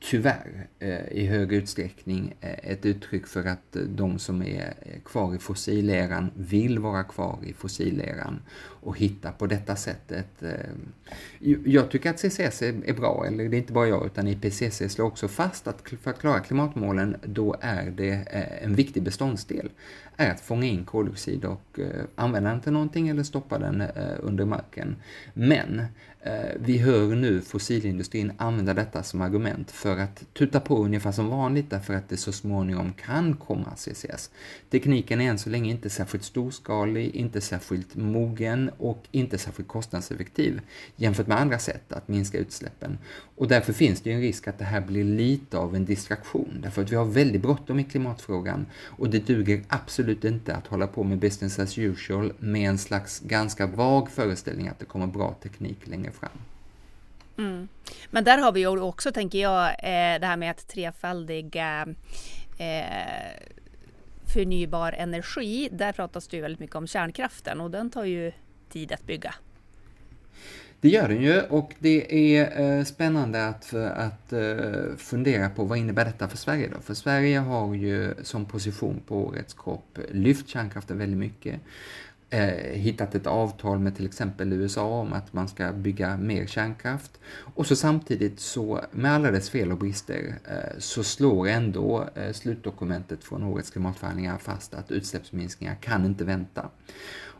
tyvärr 0.00 0.66
eh, 0.78 1.08
i 1.12 1.26
hög 1.26 1.52
utsträckning 1.52 2.34
eh, 2.40 2.70
ett 2.70 2.86
uttryck 2.86 3.26
för 3.26 3.44
att 3.44 3.76
eh, 3.76 3.82
de 3.82 4.18
som 4.18 4.42
är 4.42 4.74
kvar 5.04 5.34
i 5.34 5.38
fossileran 5.38 6.30
vill 6.34 6.78
vara 6.78 7.04
kvar 7.04 7.38
i 7.46 7.52
fossileran 7.52 8.42
och 8.58 8.98
hitta 8.98 9.32
på 9.32 9.46
detta 9.46 9.76
sättet. 9.76 10.42
Jag 11.64 11.90
tycker 11.90 12.10
att 12.10 12.18
CCS 12.18 12.62
är 12.62 12.92
bra, 12.92 13.24
eller 13.26 13.48
det 13.48 13.56
är 13.56 13.58
inte 13.58 13.72
bara 13.72 13.88
jag 13.88 14.06
utan 14.06 14.28
IPCC 14.28 14.82
slår 14.92 15.06
också 15.06 15.28
fast 15.28 15.66
att 15.66 15.88
för 16.02 16.10
att 16.10 16.20
klara 16.20 16.40
klimatmålen 16.40 17.16
då 17.24 17.56
är 17.60 17.90
det 17.90 18.12
en 18.62 18.74
viktig 18.74 19.02
beståndsdel 19.02 19.70
är 20.20 20.30
att 20.30 20.40
fånga 20.40 20.66
in 20.66 20.84
koldioxid 20.84 21.44
och 21.44 21.78
eh, 21.78 22.04
använda 22.14 22.50
den 22.50 22.60
till 22.60 22.72
någonting 22.72 23.08
eller 23.08 23.22
stoppa 23.22 23.58
den 23.58 23.80
eh, 23.80 24.16
under 24.22 24.44
marken. 24.44 24.96
Men 25.34 25.82
Eh, 26.28 26.56
vi 26.60 26.78
hör 26.78 27.14
nu 27.14 27.40
fossilindustrin 27.40 28.32
använda 28.36 28.74
detta 28.74 29.02
som 29.02 29.20
argument 29.20 29.70
för 29.70 29.98
att 29.98 30.24
tuta 30.34 30.60
på 30.60 30.84
ungefär 30.84 31.12
som 31.12 31.28
vanligt 31.28 31.70
därför 31.70 31.94
att 31.94 32.08
det 32.08 32.16
så 32.16 32.32
småningom 32.32 32.92
kan 32.92 33.36
komma 33.36 33.76
CCS. 33.76 34.30
Tekniken 34.70 35.20
är 35.20 35.30
än 35.30 35.38
så 35.38 35.50
länge 35.50 35.70
inte 35.70 35.90
särskilt 35.90 36.24
storskalig, 36.24 37.14
inte 37.14 37.40
särskilt 37.40 37.96
mogen 37.96 38.70
och 38.78 39.04
inte 39.10 39.38
särskilt 39.38 39.68
kostnadseffektiv 39.68 40.60
jämfört 40.96 41.26
med 41.26 41.40
andra 41.40 41.58
sätt 41.58 41.92
att 41.92 42.08
minska 42.08 42.38
utsläppen. 42.38 42.98
Och 43.36 43.48
därför 43.48 43.72
finns 43.72 44.00
det 44.00 44.10
ju 44.10 44.16
en 44.16 44.22
risk 44.22 44.48
att 44.48 44.58
det 44.58 44.64
här 44.64 44.80
blir 44.80 45.04
lite 45.04 45.58
av 45.58 45.76
en 45.76 45.84
distraktion 45.84 46.58
därför 46.62 46.82
att 46.82 46.92
vi 46.92 46.96
har 46.96 47.04
väldigt 47.04 47.42
bråttom 47.42 47.78
i 47.78 47.84
klimatfrågan 47.84 48.66
och 48.84 49.10
det 49.10 49.26
duger 49.26 49.62
absolut 49.68 50.07
inte 50.24 50.54
att 50.54 50.66
hålla 50.66 50.86
på 50.86 51.04
med 51.04 51.18
business 51.18 51.58
as 51.58 51.78
usual 51.78 52.32
med 52.38 52.68
en 52.68 52.78
slags 52.78 53.20
ganska 53.20 53.66
vag 53.66 54.10
föreställning 54.10 54.68
att 54.68 54.78
det 54.78 54.84
kommer 54.84 55.06
bra 55.06 55.34
teknik 55.42 55.86
längre 55.86 56.12
fram. 56.12 56.30
Mm. 57.38 57.68
Men 58.10 58.24
där 58.24 58.38
har 58.38 58.52
vi 58.52 58.60
ju 58.60 58.80
också, 58.80 59.12
tänker 59.12 59.38
jag, 59.38 59.68
eh, 59.68 60.20
det 60.20 60.26
här 60.26 60.36
med 60.36 60.50
att 60.50 60.68
trefaldiga 60.68 61.86
eh, 62.58 63.48
förnybar 64.34 64.92
energi, 64.92 65.68
där 65.72 65.92
pratas 65.92 66.28
det 66.28 66.36
ju 66.36 66.42
väldigt 66.42 66.60
mycket 66.60 66.76
om 66.76 66.86
kärnkraften 66.86 67.60
och 67.60 67.70
den 67.70 67.90
tar 67.90 68.04
ju 68.04 68.32
tid 68.68 68.92
att 68.92 69.06
bygga. 69.06 69.34
Det 70.80 70.88
gör 70.88 71.08
den 71.08 71.22
ju 71.22 71.40
och 71.40 71.74
det 71.78 72.36
är 72.36 72.60
eh, 72.60 72.84
spännande 72.84 73.48
att, 73.48 73.74
att 73.74 74.32
eh, 74.32 74.96
fundera 74.96 75.50
på 75.50 75.64
vad 75.64 75.78
innebär 75.78 76.04
detta 76.04 76.28
för 76.28 76.36
Sverige 76.36 76.70
då? 76.74 76.80
För 76.80 76.94
Sverige 76.94 77.38
har 77.38 77.74
ju 77.74 78.14
som 78.22 78.44
position 78.44 79.00
på 79.06 79.26
årets 79.26 79.54
COP 79.54 79.98
lyft 80.10 80.48
kärnkraften 80.48 80.98
väldigt 80.98 81.18
mycket. 81.18 81.60
Eh, 82.30 82.72
hittat 82.72 83.14
ett 83.14 83.26
avtal 83.26 83.78
med 83.78 83.96
till 83.96 84.06
exempel 84.06 84.52
USA 84.52 84.84
om 84.84 85.12
att 85.12 85.32
man 85.32 85.48
ska 85.48 85.72
bygga 85.72 86.16
mer 86.16 86.46
kärnkraft. 86.46 87.20
Och 87.54 87.66
så 87.66 87.76
samtidigt 87.76 88.40
så, 88.40 88.80
med 88.90 89.12
alla 89.12 89.30
dess 89.30 89.50
fel 89.50 89.72
och 89.72 89.78
brister, 89.78 90.34
eh, 90.44 90.78
så 90.78 91.04
slår 91.04 91.48
ändå 91.48 92.08
eh, 92.14 92.32
slutdokumentet 92.32 93.24
från 93.24 93.42
årets 93.42 93.70
klimatförhandlingar 93.70 94.38
fast 94.38 94.74
att 94.74 94.90
utsläppsminskningar 94.90 95.74
kan 95.74 96.04
inte 96.04 96.24
vänta. 96.24 96.70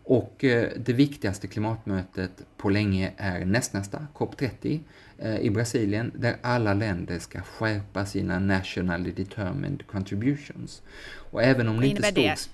Och 0.05 0.37
det 0.77 0.93
viktigaste 0.93 1.47
klimatmötet 1.47 2.31
på 2.57 2.71
länge 2.71 3.13
är 3.17 3.45
nästnästa, 3.45 4.07
COP30 4.15 4.81
eh, 5.19 5.39
i 5.39 5.51
Brasilien, 5.51 6.13
där 6.15 6.37
alla 6.43 6.75
länder 6.75 7.19
ska 7.19 7.41
skärpa 7.41 8.07
sina 8.07 8.39
nationally 8.39 9.11
determined 9.11 9.87
contributions. 9.87 10.83
Och 11.31 11.43
även 11.43 11.69
om 11.69 11.81
det 11.81 11.87
inte 11.87 12.03
står... 12.03 12.23
det? 12.23 12.49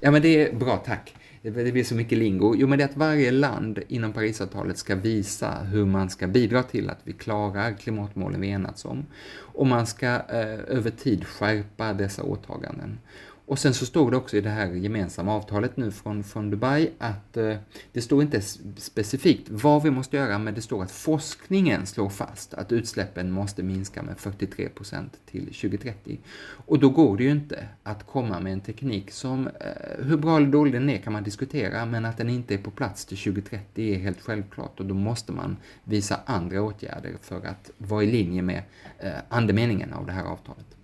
Ja 0.00 0.10
men 0.10 0.22
det 0.22 0.48
är 0.48 0.54
bra, 0.54 0.76
tack. 0.76 1.14
Det 1.54 1.72
blir 1.72 1.84
så 1.84 1.94
mycket 1.94 2.18
lingo. 2.18 2.54
Jo, 2.56 2.66
men 2.66 2.78
det 2.78 2.84
är 2.84 2.88
att 2.88 2.96
varje 2.96 3.30
land 3.30 3.78
inom 3.88 4.12
Parisavtalet 4.12 4.78
ska 4.78 4.94
visa 4.94 5.58
hur 5.62 5.84
man 5.84 6.10
ska 6.10 6.26
bidra 6.26 6.62
till 6.62 6.90
att 6.90 6.98
vi 7.04 7.12
klarar 7.12 7.72
klimatmålen 7.72 8.40
vi 8.40 8.48
enats 8.48 8.84
om. 8.84 9.06
Och 9.38 9.66
man 9.66 9.86
ska 9.86 10.06
eh, 10.06 10.58
över 10.68 10.90
tid 10.90 11.26
skärpa 11.26 11.92
dessa 11.92 12.22
åtaganden. 12.22 12.98
Och 13.46 13.58
sen 13.58 13.74
så 13.74 13.86
står 13.86 14.10
det 14.10 14.16
också 14.16 14.36
i 14.36 14.40
det 14.40 14.50
här 14.50 14.66
gemensamma 14.72 15.34
avtalet 15.34 15.76
nu 15.76 15.90
från, 15.90 16.24
från 16.24 16.50
Dubai 16.50 16.90
att 16.98 17.36
eh, 17.36 17.56
det 17.92 18.02
står 18.02 18.22
inte 18.22 18.40
specifikt 18.76 19.48
vad 19.50 19.82
vi 19.82 19.90
måste 19.90 20.16
göra, 20.16 20.38
men 20.38 20.54
det 20.54 20.62
står 20.62 20.82
att 20.82 20.90
forskningen 20.90 21.86
slår 21.86 22.08
fast 22.08 22.54
att 22.54 22.72
utsläppen 22.72 23.30
måste 23.30 23.62
minska 23.62 24.02
med 24.02 24.18
43 24.18 24.68
procent 24.68 25.20
till 25.26 25.46
2030. 25.46 26.18
Och 26.66 26.78
då 26.78 26.88
går 26.88 27.16
det 27.16 27.24
ju 27.24 27.30
inte 27.30 27.68
att 27.82 28.06
komma 28.06 28.40
med 28.40 28.52
en 28.52 28.60
teknik 28.60 29.10
som, 29.10 29.46
eh, 29.46 30.04
hur 30.04 30.16
bra 30.16 30.36
eller 30.36 30.48
dålig 30.48 30.72
den 30.72 30.90
är 30.90 30.98
kan 30.98 31.12
man 31.12 31.22
diskutera, 31.22 31.86
men 31.86 32.04
att 32.04 32.16
den 32.16 32.30
inte 32.30 32.54
är 32.54 32.58
på 32.58 32.70
plats 32.70 33.04
till 33.04 33.18
2030 33.18 33.94
är 33.94 33.98
helt 33.98 34.20
självklart 34.20 34.80
och 34.80 34.86
då 34.86 34.94
måste 34.94 35.32
man 35.32 35.56
visa 35.84 36.20
andra 36.24 36.62
åtgärder 36.62 37.16
för 37.22 37.46
att 37.46 37.70
vara 37.78 38.02
i 38.02 38.06
linje 38.06 38.42
med 38.42 38.62
eh, 38.98 39.12
andemeningen 39.28 39.92
av 39.92 40.06
det 40.06 40.12
här 40.12 40.24
avtalet. 40.24 40.75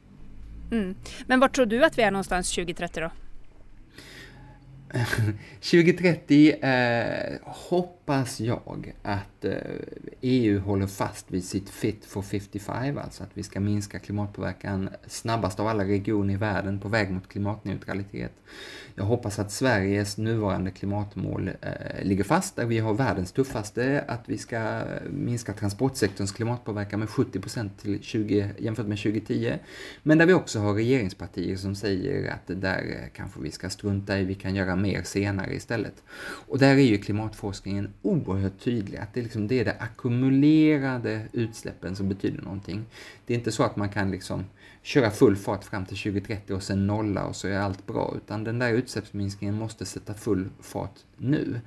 Mm. 0.72 0.94
Men 1.26 1.40
var 1.40 1.48
tror 1.48 1.66
du 1.66 1.84
att 1.84 1.98
vi 1.98 2.02
är 2.02 2.10
någonstans 2.10 2.50
2030 2.50 3.00
då? 3.00 3.10
2030 5.60 6.52
eh, 6.64 7.38
hoppas 7.42 8.40
jag 8.40 8.92
att 9.02 9.44
eh, 9.44 9.52
EU 10.20 10.60
håller 10.60 10.86
fast 10.86 11.30
vid 11.30 11.44
sitt 11.44 11.70
Fit 11.70 12.04
for 12.04 12.22
55, 12.22 12.98
alltså 12.98 13.22
att 13.22 13.30
vi 13.34 13.42
ska 13.42 13.60
minska 13.60 13.98
klimatpåverkan 13.98 14.88
snabbast 15.06 15.60
av 15.60 15.66
alla 15.66 15.84
regioner 15.84 16.34
i 16.34 16.36
världen 16.36 16.80
på 16.80 16.88
väg 16.88 17.10
mot 17.10 17.28
klimatneutralitet. 17.28 18.32
Jag 18.94 19.04
hoppas 19.04 19.38
att 19.38 19.52
Sveriges 19.52 20.16
nuvarande 20.16 20.70
klimatmål 20.70 21.48
eh, 21.60 22.04
ligger 22.04 22.24
fast, 22.24 22.56
där 22.56 22.66
vi 22.66 22.78
har 22.78 22.94
världens 22.94 23.32
tuffaste, 23.32 24.04
att 24.08 24.22
vi 24.26 24.38
ska 24.38 24.82
minska 25.10 25.52
transportsektorns 25.52 26.32
klimatpåverkan 26.32 27.00
med 27.00 27.08
70% 27.08 27.70
till 27.82 28.02
20, 28.02 28.50
jämfört 28.58 28.86
med 28.86 28.98
2010. 28.98 29.58
Men 30.02 30.18
där 30.18 30.26
vi 30.26 30.32
också 30.32 30.58
har 30.58 30.74
regeringspartier 30.74 31.56
som 31.56 31.74
säger 31.74 32.32
att 32.32 32.46
det 32.46 32.54
där 32.54 33.10
kanske 33.14 33.40
vi 33.40 33.50
ska 33.50 33.70
strunta 33.70 34.18
i, 34.18 34.24
vi 34.24 34.34
kan 34.34 34.54
göra 34.54 34.76
mer 34.82 35.02
senare 35.02 35.54
istället. 35.54 36.02
Och 36.48 36.58
där 36.58 36.74
är 36.74 36.80
ju 36.80 36.98
klimatforskningen 36.98 37.92
oerhört 38.02 38.58
tydlig, 38.60 38.98
att 38.98 39.14
det, 39.14 39.22
liksom, 39.22 39.48
det 39.48 39.60
är 39.60 39.64
de 39.64 39.70
ackumulerade 39.70 41.22
utsläppen 41.32 41.96
som 41.96 42.08
betyder 42.08 42.42
någonting. 42.42 42.84
Det 43.26 43.34
är 43.34 43.38
inte 43.38 43.52
så 43.52 43.62
att 43.62 43.76
man 43.76 43.88
kan 43.88 44.10
liksom 44.10 44.44
köra 44.82 45.10
full 45.10 45.36
fart 45.36 45.64
fram 45.64 45.86
till 45.86 45.96
2030 45.96 46.54
och 46.54 46.62
sen 46.62 46.86
nolla 46.86 47.24
och 47.24 47.36
så 47.36 47.48
är 47.48 47.58
allt 47.58 47.86
bra, 47.86 48.14
utan 48.16 48.44
den 48.44 48.58
där 48.58 48.72
utsläppsminskningen 48.72 49.54
måste 49.54 49.84
sätta 49.86 50.14
full 50.14 50.48
fart 50.60 50.98
nu. 51.16 51.60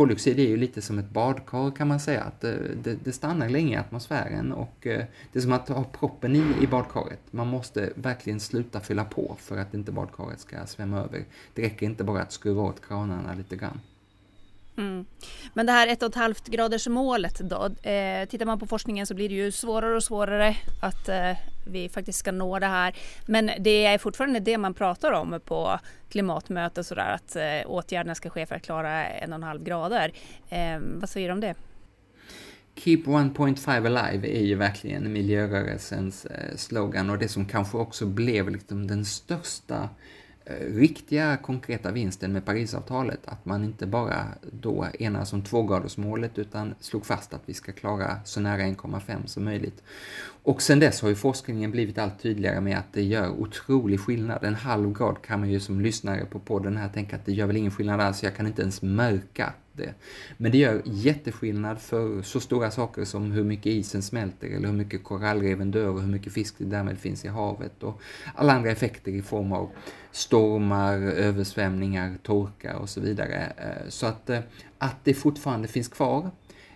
Koldioxid 0.00 0.38
är 0.38 0.46
ju 0.46 0.56
lite 0.56 0.82
som 0.82 0.98
ett 0.98 1.10
badkar 1.10 1.76
kan 1.76 1.88
man 1.88 2.00
säga, 2.00 2.22
att 2.22 2.44
eh, 2.44 2.52
det, 2.82 2.94
det, 3.04 3.12
stannar 3.12 3.48
länge 3.48 3.74
i 3.74 3.76
atmosfären 3.76 4.52
och 4.52 4.86
eh, 4.86 5.04
det 5.32 5.38
är 5.38 5.40
som 5.40 5.52
att 5.52 5.68
ha 5.68 5.84
proppen 5.84 6.36
i, 6.36 6.44
i 6.60 6.66
badkaret. 6.66 7.20
Man 7.30 7.46
måste 7.46 7.92
verkligen 7.94 8.40
sluta 8.40 8.80
fylla 8.80 9.04
på 9.04 9.36
för 9.40 9.56
att 9.56 9.74
inte 9.74 9.92
badkaret 9.92 10.40
ska 10.40 10.66
svämma 10.66 10.98
över. 10.98 11.24
Det 11.54 11.62
räcker 11.62 11.86
inte 11.86 12.04
bara 12.04 12.22
att 12.22 12.32
skruva 12.32 12.62
åt 12.62 12.86
kranarna 12.86 13.34
lite 13.34 13.56
grann. 13.56 13.80
Mm. 14.76 15.06
Men 15.54 15.66
det 15.66 15.72
här 15.72 15.88
1,5 15.88 16.50
graders 16.50 16.88
målet 16.88 17.38
då? 17.38 17.90
Eh, 17.90 18.28
tittar 18.28 18.46
man 18.46 18.58
på 18.58 18.66
forskningen 18.66 19.06
så 19.06 19.14
blir 19.14 19.28
det 19.28 19.34
ju 19.34 19.52
svårare 19.52 19.96
och 19.96 20.04
svårare 20.04 20.56
att 20.82 21.08
eh, 21.08 21.32
vi 21.66 21.88
faktiskt 21.88 22.18
ska 22.18 22.32
nå 22.32 22.58
det 22.58 22.66
här. 22.66 22.96
Men 23.26 23.50
det 23.58 23.86
är 23.86 23.98
fortfarande 23.98 24.40
det 24.40 24.58
man 24.58 24.74
pratar 24.74 25.12
om 25.12 25.40
på 25.44 25.78
klimatmöten 26.08 26.84
sådär 26.84 27.14
att 27.14 27.36
eh, 27.36 27.70
åtgärderna 27.70 28.14
ska 28.14 28.30
ske 28.30 28.46
för 28.46 28.54
att 28.54 28.62
klara 28.62 29.04
1,5 29.04 29.64
grader. 29.64 30.12
Eh, 30.48 30.78
vad 31.00 31.10
säger 31.10 31.28
du 31.28 31.32
om 31.32 31.40
det? 31.40 31.54
Keep 32.74 33.02
1.5 33.04 33.98
alive 33.98 34.28
är 34.28 34.42
ju 34.42 34.54
verkligen 34.54 35.12
miljörörelsens 35.12 36.26
eh, 36.26 36.56
slogan 36.56 37.10
och 37.10 37.18
det 37.18 37.28
som 37.28 37.46
kanske 37.46 37.76
också 37.76 38.06
blev 38.06 38.50
liksom 38.50 38.86
den 38.86 39.04
största 39.04 39.74
Eh, 39.74 39.88
Eh, 40.50 40.74
riktiga 40.74 41.36
konkreta 41.36 41.90
vinsten 41.90 42.32
med 42.32 42.44
Parisavtalet, 42.44 43.20
att 43.24 43.44
man 43.44 43.64
inte 43.64 43.86
bara 43.86 44.26
då 44.52 44.86
enades 44.98 45.32
om 45.32 45.42
tvågradersmålet 45.42 46.38
utan 46.38 46.74
slog 46.80 47.06
fast 47.06 47.34
att 47.34 47.42
vi 47.46 47.54
ska 47.54 47.72
klara 47.72 48.16
så 48.24 48.40
nära 48.40 48.62
1,5 48.62 49.26
som 49.26 49.44
möjligt. 49.44 49.82
Och 50.42 50.62
sen 50.62 50.78
dess 50.78 51.02
har 51.02 51.08
ju 51.08 51.14
forskningen 51.14 51.70
blivit 51.70 51.98
allt 51.98 52.22
tydligare 52.22 52.60
med 52.60 52.78
att 52.78 52.92
det 52.92 53.02
gör 53.02 53.30
otrolig 53.30 54.00
skillnad. 54.00 54.44
En 54.44 54.54
halv 54.54 54.92
grad 54.92 55.22
kan 55.22 55.40
man 55.40 55.50
ju 55.50 55.60
som 55.60 55.80
lyssnare 55.80 56.24
på 56.24 56.38
podden 56.38 56.76
här 56.76 56.88
tänka 56.88 57.16
att 57.16 57.26
det 57.26 57.32
gör 57.32 57.46
väl 57.46 57.56
ingen 57.56 57.70
skillnad 57.70 58.00
alls, 58.00 58.22
jag 58.22 58.36
kan 58.36 58.46
inte 58.46 58.62
ens 58.62 58.82
märka 58.82 59.52
det. 59.72 59.94
Men 60.36 60.52
det 60.52 60.58
gör 60.58 60.82
jätteskillnad 60.84 61.80
för 61.80 62.22
så 62.22 62.40
stora 62.40 62.70
saker 62.70 63.04
som 63.04 63.32
hur 63.32 63.44
mycket 63.44 63.66
isen 63.66 64.02
smälter 64.02 64.46
eller 64.48 64.68
hur 64.68 64.76
mycket 64.76 65.04
korallreven 65.04 65.70
dör 65.70 65.88
och 65.88 66.00
hur 66.00 66.08
mycket 66.08 66.32
fisk 66.32 66.54
det 66.58 66.64
därmed 66.64 66.98
finns 66.98 67.24
i 67.24 67.28
havet 67.28 67.82
och 67.82 68.00
alla 68.34 68.52
andra 68.52 68.70
effekter 68.70 69.12
i 69.12 69.22
form 69.22 69.52
av 69.52 69.70
stormar, 70.12 70.96
översvämningar, 70.98 72.18
torka 72.22 72.78
och 72.78 72.88
så 72.88 73.00
vidare. 73.00 73.52
Eh, 73.56 73.88
så 73.88 74.06
att, 74.06 74.30
eh, 74.30 74.40
att 74.78 74.96
det 75.04 75.14
fortfarande 75.14 75.68
finns 75.68 75.88
kvar 75.88 76.30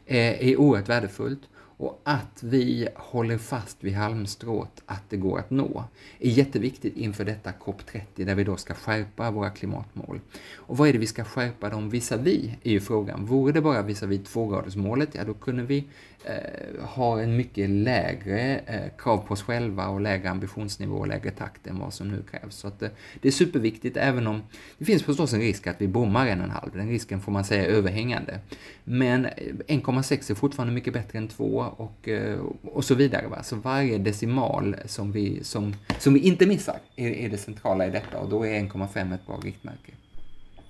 eh, 0.07 0.49
är 0.49 0.57
oerhört 0.57 0.89
värdefullt 0.89 1.41
och 1.77 2.01
att 2.05 2.43
vi 2.43 2.89
håller 2.95 3.39
fast 3.39 3.85
vid 3.85 3.95
halmstrået 3.95 4.83
att 4.87 5.03
det 5.11 5.17
går 5.17 5.39
att 5.39 5.51
nå 5.51 5.85
är 6.19 6.31
jätteviktigt 6.31 6.97
inför 6.97 7.25
detta 7.25 7.51
COP30 7.51 8.25
där 8.25 8.35
vi 8.35 8.45
då 8.45 8.57
ska 8.57 8.75
skärpa 8.75 9.31
våra 9.31 9.51
klimatmål. 9.51 10.21
Och 10.55 10.77
vad 10.77 10.89
är 10.89 10.93
det 10.93 10.99
vi 10.99 11.07
ska 11.07 11.25
skärpa 11.25 11.69
dem 11.69 11.91
visavi 11.91 12.59
är 12.63 12.71
ju 12.71 12.81
frågan. 12.81 13.27
Vore 13.27 13.53
det 13.53 13.61
bara 13.61 13.83
visavi 13.83 14.19
tvågradersmålet, 14.19 15.15
ja 15.15 15.25
då 15.25 15.35
kunde 15.35 15.63
vi 15.63 15.89
Eh, 16.27 16.85
har 16.85 17.21
en 17.21 17.37
mycket 17.37 17.71
lägre 17.71 18.59
eh, 18.67 18.91
krav 18.99 19.17
på 19.17 19.33
oss 19.33 19.43
själva 19.43 19.89
och 19.89 20.01
lägre 20.01 20.31
ambitionsnivå 20.31 20.97
och 20.97 21.09
lägre 21.09 21.31
takt 21.31 21.67
än 21.67 21.79
vad 21.79 21.95
som 21.95 22.09
nu 22.09 22.23
krävs. 22.31 22.55
Så 22.55 22.69
att, 22.69 22.83
eh, 22.83 22.89
det 23.21 23.29
är 23.29 23.33
superviktigt 23.33 23.97
även 23.97 24.27
om 24.27 24.43
det 24.79 24.85
finns 24.85 25.03
förstås 25.03 25.33
en 25.33 25.41
risk 25.41 25.67
att 25.67 25.81
vi 25.81 25.89
bommar 25.89 26.27
en 26.27 26.39
och 26.39 26.45
en 26.45 26.51
halv. 26.51 26.71
Den 26.73 26.89
risken 26.89 27.21
får 27.21 27.33
man 27.33 27.45
säga 27.45 27.65
är 27.65 27.69
överhängande. 27.69 28.39
Men 28.85 29.25
eh, 29.25 29.33
1,6 29.69 30.31
är 30.31 30.35
fortfarande 30.35 30.75
mycket 30.75 30.93
bättre 30.93 31.19
än 31.19 31.29
2 31.29 31.67
och, 31.77 32.09
eh, 32.09 32.39
och 32.63 32.85
så 32.85 32.95
vidare. 32.95 33.29
Va? 33.29 33.43
Så 33.43 33.57
varje 33.57 33.99
decimal 33.99 34.77
som 34.87 35.13
vi, 35.13 35.45
som, 35.45 35.75
som 35.99 36.15
vi 36.15 36.21
inte 36.21 36.47
missar 36.47 36.79
är, 36.97 37.11
är 37.11 37.29
det 37.29 37.39
centrala 37.39 37.87
i 37.87 37.91
detta 37.91 38.19
och 38.19 38.29
då 38.29 38.47
är 38.47 38.61
1,5 38.61 39.15
ett 39.15 39.27
bra 39.27 39.41
riktmärke. 39.43 39.93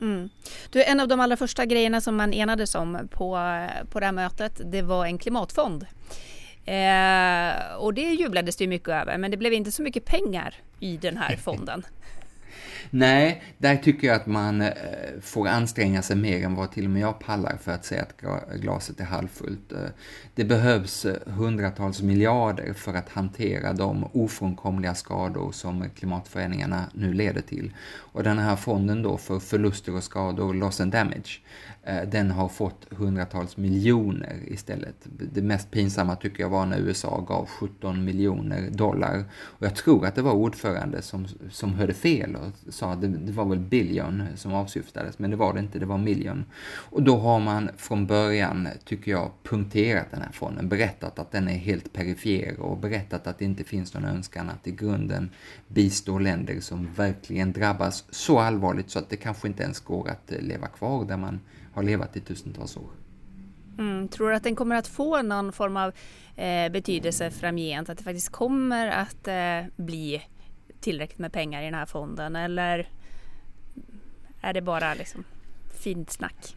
Mm. 0.05 0.29
Du, 0.71 0.85
en 0.85 1.01
av 1.01 1.09
de 1.09 1.21
allra 1.21 1.37
första 1.37 1.67
grejerna 1.67 2.01
som 2.01 2.17
man 2.17 2.33
enades 2.33 2.75
om 2.75 3.09
på, 3.11 3.39
på 3.91 4.01
det 4.01 4.07
här 4.07 4.13
mötet, 4.13 4.61
det 4.65 4.83
var 4.83 5.07
en 5.07 5.19
klimatfond. 5.19 5.87
Eh, 6.65 7.75
och 7.79 7.95
det 7.95 8.01
jublades 8.01 8.57
det 8.57 8.67
mycket 8.67 8.89
över, 8.89 9.19
men 9.19 9.31
det 9.31 9.37
blev 9.37 9.53
inte 9.53 9.73
så 9.73 9.83
mycket 9.83 10.05
pengar 10.05 10.55
i 10.81 10.97
den 10.97 11.17
här 11.17 11.37
fonden. 11.37 11.87
Nej, 12.91 13.43
där 13.59 13.77
tycker 13.77 14.07
jag 14.07 14.17
att 14.17 14.27
man 14.27 14.61
eh, 14.61 14.73
får 15.21 15.49
anstränga 15.49 16.03
sig 16.03 16.17
mer 16.17 16.45
än 16.45 16.55
vad 16.55 16.73
till 16.73 16.85
och 16.85 16.91
med 16.91 17.03
jag 17.03 17.19
pallar 17.19 17.57
för 17.63 17.73
att 17.73 17.85
säga 17.85 18.03
att 18.03 18.21
glaset 18.61 19.01
är 19.01 19.05
halvfullt. 19.05 19.73
Eh, 19.73 19.79
det 20.35 20.45
behövs 20.45 21.05
eh, 21.05 21.33
hundratals 21.33 22.03
miljarder 22.03 22.73
för 22.73 22.95
att 22.95 23.09
hantera 23.09 23.73
de 23.73 24.05
ofrånkomliga 24.13 24.95
skador 24.95 25.53
som 25.53 25.91
klimatförändringarna 25.91 26.85
nu 26.95 27.13
leder 27.13 27.41
till. 27.41 27.73
Och 27.97 28.23
den 28.23 28.39
här 28.39 28.57
fonden 28.57 29.03
då 29.03 29.17
för 29.17 29.39
förluster 29.39 29.97
och 29.97 30.05
skador, 30.05 30.55
loss 30.55 30.81
and 30.81 30.93
damage, 30.93 31.41
den 32.07 32.31
har 32.31 32.49
fått 32.49 32.87
hundratals 32.91 33.57
miljoner 33.57 34.37
istället. 34.47 34.95
Det 35.33 35.43
mest 35.43 35.71
pinsamma 35.71 36.17
tycker 36.17 36.43
jag 36.43 36.51
var 36.51 36.67
när 36.67 36.79
USA 36.79 37.25
gav 37.29 37.47
17 37.47 38.05
miljoner 38.05 38.71
dollar. 38.71 39.25
Och 39.35 39.67
jag 39.67 39.75
tror 39.75 40.07
att 40.07 40.15
det 40.15 40.23
var 40.23 40.33
ordförande 40.33 41.03
som, 41.03 41.27
som 41.51 41.75
hörde 41.75 41.95
fel 41.95 42.37
sa 42.75 42.93
att 42.93 43.01
det, 43.01 43.09
det, 43.09 43.33
var 43.33 43.45
väl 43.45 43.59
billion 43.59 44.23
som 44.37 44.55
avsyftades, 44.55 45.19
men 45.19 45.31
det 45.31 45.37
var 45.37 45.55
det 45.55 45.61
inte, 45.61 45.79
det 45.79 45.87
var 45.87 45.99
million. 45.99 46.45
Och 46.91 47.03
då 47.03 47.17
har 47.17 47.41
man 47.41 47.71
från 47.77 48.07
början, 48.07 48.69
tycker 48.85 49.11
jag, 49.11 49.31
punkterat 49.43 50.11
den 50.11 50.23
här 50.23 50.33
fonden, 50.33 50.69
berättat 50.69 51.19
att 51.19 51.33
den 51.33 51.49
är 51.49 51.57
helt 51.57 51.93
perifer 51.93 52.61
och 52.61 52.79
berättat 52.79 53.27
att 53.27 53.39
det 53.39 53.45
inte 53.45 53.65
finns 53.65 53.95
någon 53.95 54.05
önskan 54.05 54.51
att 54.51 54.67
i 54.67 54.71
grunden 54.71 55.31
bistå 55.69 56.19
länder 56.19 56.61
som 56.61 56.89
verkligen 56.97 57.53
drabbas 57.53 58.05
så 58.11 58.39
allvarligt 58.39 58.91
så 58.91 58.99
att 58.99 59.11
det 59.11 59.17
kanske 59.17 59.49
inte 59.49 59.63
ens 59.63 59.81
går 59.81 60.09
att 60.09 60.33
eh, 60.33 60.41
leva 60.41 60.67
kvar 60.67 61.05
där 61.05 61.17
man 61.17 61.41
har 61.73 61.83
levat 61.83 62.17
i 62.17 62.21
tusentals 62.21 62.77
år. 62.77 62.91
Mm, 63.79 64.09
tror 64.09 64.31
du 64.31 64.37
att 64.37 64.43
den 64.43 64.57
kommer 64.57 64.77
att 64.77 64.87
få 64.87 65.23
någon 65.23 65.53
form 65.53 65.77
av 65.77 65.93
eh, 66.37 66.73
betydelse 66.73 67.31
framgent? 67.31 67.89
Att 67.89 67.99
det 67.99 68.05
faktiskt 68.05 68.29
kommer 68.29 68.89
att 68.89 69.29
eh, 69.29 69.71
bli 69.77 70.23
tillräckligt 70.85 71.19
med 71.19 71.33
pengar 71.33 71.63
i 71.63 71.65
den 71.65 71.75
här 71.75 71.87
fonden? 71.87 72.37
Eller 72.37 72.89
är 74.41 74.53
det 74.53 74.61
bara 74.61 74.95
liksom 74.95 75.25
fint 75.83 76.11
snack? 76.11 76.57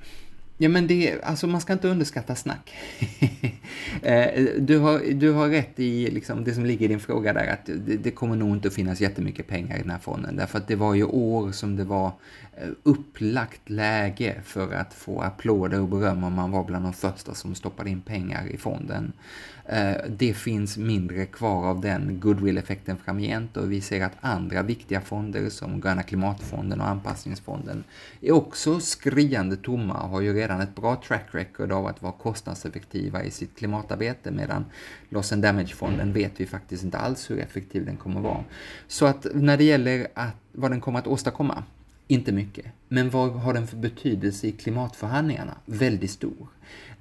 Ja, 0.60 0.70
men 0.70 0.88
det, 0.88 1.22
alltså 1.24 1.48
man 1.48 1.62
ska 1.62 1.74
inte 1.74 1.88
underskatta 1.88 2.36
snack. 2.36 2.74
Eh, 4.02 4.46
du, 4.60 4.78
har, 4.78 5.14
du 5.14 5.32
har 5.32 5.50
rätt 5.50 5.80
i 5.80 6.12
liksom 6.12 6.44
det 6.44 6.54
som 6.54 6.66
ligger 6.66 6.86
i 6.86 6.88
din 6.88 7.00
fråga 7.00 7.34
där, 7.34 7.48
att 7.48 7.66
det, 7.66 7.98
det, 7.98 8.12
kommer 8.12 8.36
nog 8.36 8.56
inte 8.56 8.68
att 8.68 8.74
finnas 8.74 9.02
jättemycket 9.02 9.48
pengar 9.48 9.76
i 9.76 9.82
den 9.82 9.90
här 9.90 10.00
fonden. 10.00 10.36
Därför 10.36 10.58
att 10.58 10.68
det 10.68 10.76
var 10.76 10.94
ju 10.94 11.04
år 11.04 11.52
som 11.52 11.76
det 11.76 11.84
var 11.84 12.08
eh, 12.58 12.70
upplagt 12.84 13.70
läge 13.70 14.36
för 14.44 14.74
att 14.74 14.94
få 14.94 15.22
applåder 15.22 15.82
och 15.82 15.88
beröm 15.88 16.24
om 16.24 16.34
man 16.34 16.52
var 16.52 16.64
bland 16.64 16.86
de 16.86 16.94
första 16.94 17.34
som 17.34 17.56
stoppade 17.56 17.90
in 17.90 18.02
pengar 18.02 18.48
i 18.48 18.58
fonden. 18.58 19.14
Eh, 19.70 19.96
det 20.10 20.34
finns 20.34 20.78
mindre 20.78 21.26
kvar 21.26 21.66
av 21.66 21.82
den 21.82 22.20
goodwill-effekten 22.20 22.98
framgent 22.98 23.58
och 23.58 23.72
vi 23.72 23.82
ser 23.82 24.06
att 24.06 24.18
andra 24.22 24.62
viktiga 24.62 25.02
fonder 25.02 25.50
som 25.50 25.82
Gröna 25.82 26.04
klimatfonden 26.04 26.82
och 26.82 26.88
anpassningsfonden 26.88 27.84
är 28.22 28.32
också 28.32 28.80
skriande 28.80 29.58
tomma 29.58 30.02
och 30.02 30.10
har 30.10 30.22
ju 30.22 30.34
redan 30.34 30.47
ett 30.56 30.76
bra 30.76 31.02
track 31.08 31.26
record 31.32 31.72
av 31.72 31.88
att 31.88 32.02
vara 32.02 32.14
kostnadseffektiva 32.14 33.24
i 33.24 33.32
sitt 33.32 33.58
klimatarbete 33.58 34.32
medan 34.32 34.66
Loss 35.10 35.34
and 35.34 35.44
Damage-fonden 35.44 36.14
vet 36.14 36.32
vi 36.38 36.46
faktiskt 36.46 36.84
inte 36.84 36.98
alls 36.98 37.30
hur 37.30 37.40
effektiv 37.40 37.86
den 37.86 37.98
kommer 37.98 38.22
vara. 38.22 38.44
Så 38.88 39.06
att 39.06 39.28
när 39.34 39.58
det 39.58 39.64
gäller 39.64 40.08
att, 40.14 40.36
vad 40.52 40.72
den 40.72 40.82
kommer 40.82 41.00
att 41.00 41.08
åstadkomma, 41.08 41.64
inte 42.08 42.32
mycket. 42.32 42.66
Men 42.88 43.10
vad 43.10 43.32
har 43.32 43.54
den 43.54 43.68
för 43.68 43.78
betydelse 43.78 44.48
i 44.48 44.52
klimatförhandlingarna? 44.52 45.56
Väldigt 45.66 46.12
stor. 46.12 46.48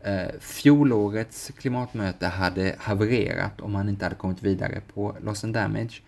Eh, 0.00 0.40
fjolårets 0.40 1.52
klimatmöte 1.58 2.26
hade 2.26 2.74
havererat 2.78 3.60
om 3.60 3.72
man 3.72 3.88
inte 3.88 4.04
hade 4.04 4.14
kommit 4.14 4.42
vidare 4.42 4.80
på 4.94 5.16
Loss 5.24 5.44
and 5.44 5.54
Damage. 5.54 6.02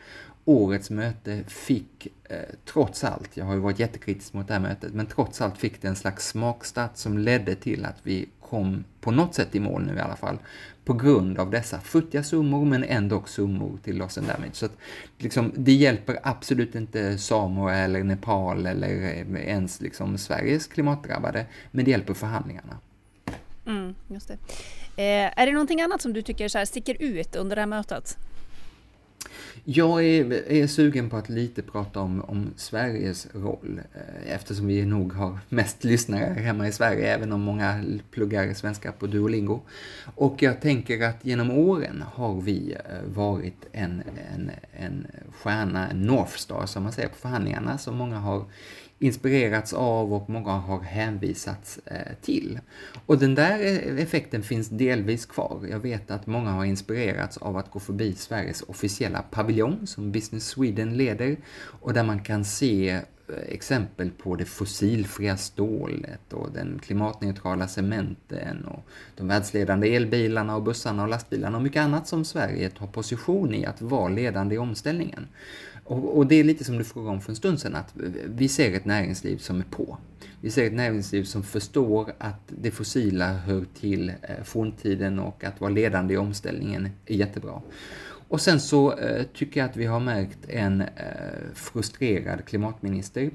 Årets 0.48 0.90
möte 0.90 1.44
fick, 1.46 2.06
eh, 2.24 2.38
trots 2.64 3.04
allt, 3.04 3.36
jag 3.36 3.44
har 3.44 3.54
ju 3.54 3.60
varit 3.60 3.78
jättekritisk 3.78 4.32
mot 4.32 4.48
det 4.48 4.52
här 4.52 4.60
mötet, 4.60 4.94
men 4.94 5.06
trots 5.06 5.40
allt 5.40 5.58
fick 5.58 5.82
det 5.82 5.88
en 5.88 5.96
slags 5.96 6.28
smakstart 6.28 6.96
som 6.96 7.18
ledde 7.18 7.54
till 7.54 7.84
att 7.84 7.96
vi 8.02 8.28
kom 8.40 8.84
på 9.00 9.10
något 9.10 9.34
sätt 9.34 9.54
i 9.54 9.60
mål 9.60 9.82
nu 9.82 9.96
i 9.96 10.00
alla 10.00 10.16
fall, 10.16 10.38
på 10.84 10.92
grund 10.92 11.38
av 11.38 11.50
dessa 11.50 11.80
futtiga 11.80 12.22
summor 12.22 12.64
men 12.64 12.84
ändå 12.84 13.22
summor 13.26 13.78
till 13.84 13.96
loss 13.96 14.18
and 14.18 14.26
damage. 14.26 14.54
Så 14.54 14.66
att, 14.66 14.76
liksom, 15.18 15.52
det 15.56 15.72
hjälper 15.72 16.18
absolut 16.22 16.74
inte 16.74 17.18
Samoa 17.18 17.74
eller 17.74 18.04
Nepal 18.04 18.66
eller 18.66 19.02
eh, 19.02 19.48
ens 19.48 19.80
liksom 19.80 20.18
Sveriges 20.18 20.66
klimatdrabbade, 20.66 21.46
men 21.70 21.84
det 21.84 21.90
hjälper 21.90 22.14
förhandlingarna. 22.14 22.78
Mm, 23.66 23.94
just 24.06 24.28
det. 24.28 24.38
Eh, 24.96 25.32
är 25.36 25.46
det 25.46 25.52
någonting 25.52 25.80
annat 25.80 26.02
som 26.02 26.12
du 26.12 26.22
tycker 26.22 26.48
så 26.48 26.58
här 26.58 26.64
sticker 26.64 27.02
ut 27.02 27.36
under 27.36 27.56
det 27.56 27.62
här 27.62 27.66
mötet? 27.66 28.18
Jag 29.64 30.04
är, 30.04 30.52
är, 30.52 30.66
sugen 30.66 31.10
på 31.10 31.16
att 31.16 31.28
lite 31.28 31.62
prata 31.62 32.00
om, 32.00 32.20
om 32.20 32.50
Sveriges 32.56 33.26
roll 33.34 33.80
eh, 33.94 34.34
eftersom 34.34 34.66
vi 34.66 34.84
nog 34.84 35.12
har 35.12 35.38
mest 35.48 35.84
lyssnare 35.84 36.24
hemma 36.24 36.68
i 36.68 36.72
Sverige, 36.72 37.14
även 37.14 37.32
om 37.32 37.40
många 37.40 37.84
pluggar 38.10 38.54
svenska 38.54 38.92
på 38.92 39.06
Duolingo. 39.06 39.60
Och 40.14 40.42
jag 40.42 40.60
tänker 40.60 41.08
att 41.08 41.24
genom 41.24 41.50
åren 41.50 42.04
har 42.12 42.40
vi 42.40 42.72
eh, 42.72 43.14
varit 43.14 43.66
en, 43.72 44.02
en, 44.34 44.50
en 44.72 45.06
stjärna, 45.32 45.88
en 45.88 46.02
North 46.02 46.36
Star 46.36 46.66
som 46.66 46.82
man 46.82 46.92
säger 46.92 47.08
på 47.08 47.16
förhandlingarna, 47.16 47.78
som 47.78 47.96
många 47.96 48.18
har 48.18 48.44
inspirerats 48.98 49.72
av 49.72 50.14
och 50.14 50.30
många 50.30 50.50
har 50.50 50.80
hänvisats 50.80 51.78
eh, 51.84 52.14
till. 52.22 52.60
Och 53.06 53.18
den 53.18 53.34
där 53.34 53.58
eh, 53.60 54.02
effekten 54.02 54.42
finns 54.42 54.68
delvis 54.68 55.26
kvar. 55.26 55.66
Jag 55.70 55.78
vet 55.78 56.10
att 56.10 56.26
många 56.26 56.50
har 56.50 56.64
inspirerats 56.64 57.36
av 57.36 57.56
att 57.56 57.70
gå 57.70 57.80
förbi 57.80 58.14
Sveriges 58.14 58.62
officiella 58.62 59.22
paviljong 59.22 59.86
som 59.86 60.12
Business 60.12 60.46
Sweden 60.46 60.96
leder 60.96 61.36
och 61.58 61.92
där 61.92 62.04
man 62.04 62.20
kan 62.20 62.44
se 62.44 62.90
eh, 62.90 63.02
exempel 63.48 64.10
på 64.10 64.36
det 64.36 64.44
fossilfria 64.44 65.36
stålet 65.36 66.32
och 66.32 66.52
den 66.52 66.78
klimatneutrala 66.82 67.68
cementen 67.68 68.64
och 68.64 68.84
de 69.16 69.28
världsledande 69.28 69.96
elbilarna 69.96 70.56
och 70.56 70.62
bussarna 70.62 71.02
och 71.02 71.08
lastbilarna 71.08 71.56
och 71.56 71.62
mycket 71.62 71.82
annat 71.82 72.08
som 72.08 72.24
Sverige 72.24 72.70
tar 72.70 72.86
position 72.86 73.54
i 73.54 73.66
att 73.66 73.82
vara 73.82 74.08
ledande 74.08 74.54
i 74.54 74.58
omställningen. 74.58 75.26
Och, 75.88 76.16
och, 76.16 76.26
det 76.26 76.34
är 76.34 76.44
lite 76.44 76.64
som 76.64 76.78
du 76.78 76.84
frågade 76.84 77.10
om 77.10 77.20
för 77.20 77.32
en 77.32 77.36
stund 77.36 77.60
sedan, 77.60 77.74
att 77.74 77.92
vi 78.26 78.48
ser 78.48 78.72
ett 78.72 78.84
näringsliv 78.84 79.36
som 79.36 79.60
är 79.60 79.64
på. 79.64 79.98
Vi 80.40 80.50
ser 80.50 80.66
ett 80.66 80.72
näringsliv 80.72 81.24
som 81.24 81.42
förstår 81.42 82.12
att 82.18 82.40
det 82.46 82.70
fossila 82.70 83.32
hör 83.32 83.64
till 83.80 84.08
eh, 84.08 84.44
forntiden 84.44 85.18
och 85.18 85.44
att 85.44 85.60
vara 85.60 85.70
ledande 85.70 86.14
i 86.14 86.16
omställningen 86.16 86.88
är 87.06 87.14
jättebra. 87.14 87.62
Och 88.28 88.40
sen 88.40 88.60
så 88.60 88.98
eh, 88.98 89.22
tycker 89.34 89.60
jag 89.60 89.70
att 89.70 89.76
vi 89.76 89.86
har 89.86 90.00
märkt 90.00 90.38
en 90.48 90.80
eh, 90.80 90.86
frustrerad 91.54 92.44
klimatminister 92.44 93.30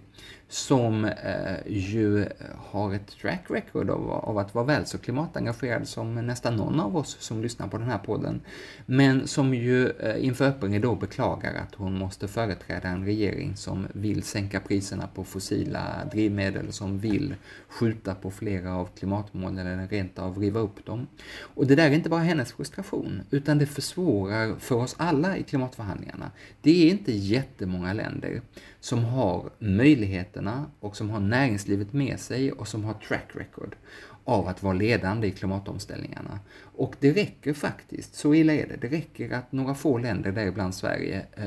som 0.54 1.06
eh, 1.06 1.58
ju 1.68 2.26
har 2.56 2.94
ett 2.94 3.08
track 3.22 3.46
record 3.48 3.90
av, 3.90 4.12
av, 4.12 4.38
att 4.38 4.56
vara 4.56 4.66
väl 4.66 4.86
så 4.86 4.98
klimatengagerad 4.98 5.88
som 5.88 6.16
nästan 6.16 6.56
någon 6.56 6.80
av 6.80 6.98
oss 6.98 7.18
som 7.20 7.42
lyssnar 7.42 7.68
på 7.68 7.78
den 7.78 7.90
här 7.90 7.98
podden. 7.98 8.42
Men 8.86 9.28
som 9.28 9.54
ju 9.54 9.90
eh, 9.90 10.26
inför 10.26 10.46
öppen 10.46 10.74
ridå 10.74 10.96
beklagar 10.96 11.56
att 11.56 11.76
hon 11.76 11.98
måste 11.98 12.28
företräda 12.28 12.88
en 12.88 13.06
regering 13.06 13.56
som 13.56 13.88
vill 13.94 14.24
sänka 14.24 14.60
priserna 14.60 15.08
på 15.08 15.24
fossila 15.24 16.06
drivmedel, 16.12 16.74
som 16.74 17.00
vill 17.00 17.36
skjuta 17.68 18.16
på 18.16 18.32
flera 18.32 18.76
av 18.76 18.90
klimatmålen 18.98 19.68
eller 19.68 19.88
rent 19.88 20.20
av 20.20 20.38
riva 20.38 20.60
upp 20.60 20.86
dem. 20.86 21.08
Och 21.40 21.68
det 21.68 21.76
där 21.76 21.88
är 21.90 21.92
inte 21.92 22.10
bara 22.10 22.24
hennes 22.24 22.54
frustration, 22.54 23.22
utan 23.32 23.58
det 23.58 23.66
försvårar 23.66 24.56
för 24.60 24.76
oss 24.76 24.96
alla 24.98 25.38
i 25.38 25.44
klimatförhandlingarna. 25.44 26.32
Det 26.62 26.88
är 26.88 26.92
inte 26.92 27.12
jättemånga 27.12 27.94
länder 27.94 28.42
som 28.84 29.06
har 29.06 29.50
möjligheterna 29.60 30.66
och 30.80 30.96
som 30.96 31.10
har 31.10 31.20
näringslivet 31.20 31.94
med 31.94 32.20
sig 32.20 32.52
och 32.52 32.68
som 32.68 32.84
har 32.84 32.94
track 32.94 33.30
record 33.34 33.76
av 34.24 34.48
att 34.48 34.64
vara 34.64 34.74
ledande 34.74 35.28
i 35.28 35.32
klimatomställningarna. 35.32 36.40
Och 36.62 36.96
det 37.00 37.12
räcker 37.12 37.54
faktiskt, 37.54 38.16
så 38.16 38.34
illa 38.34 38.54
är 38.54 38.68
det, 38.68 38.78
det 38.82 38.88
räcker 38.88 39.32
att 39.32 39.52
några 39.52 39.76
få 39.76 39.98
länder, 39.98 40.32
däribland 40.32 40.76
Sverige, 40.76 41.26
eh, 41.36 41.46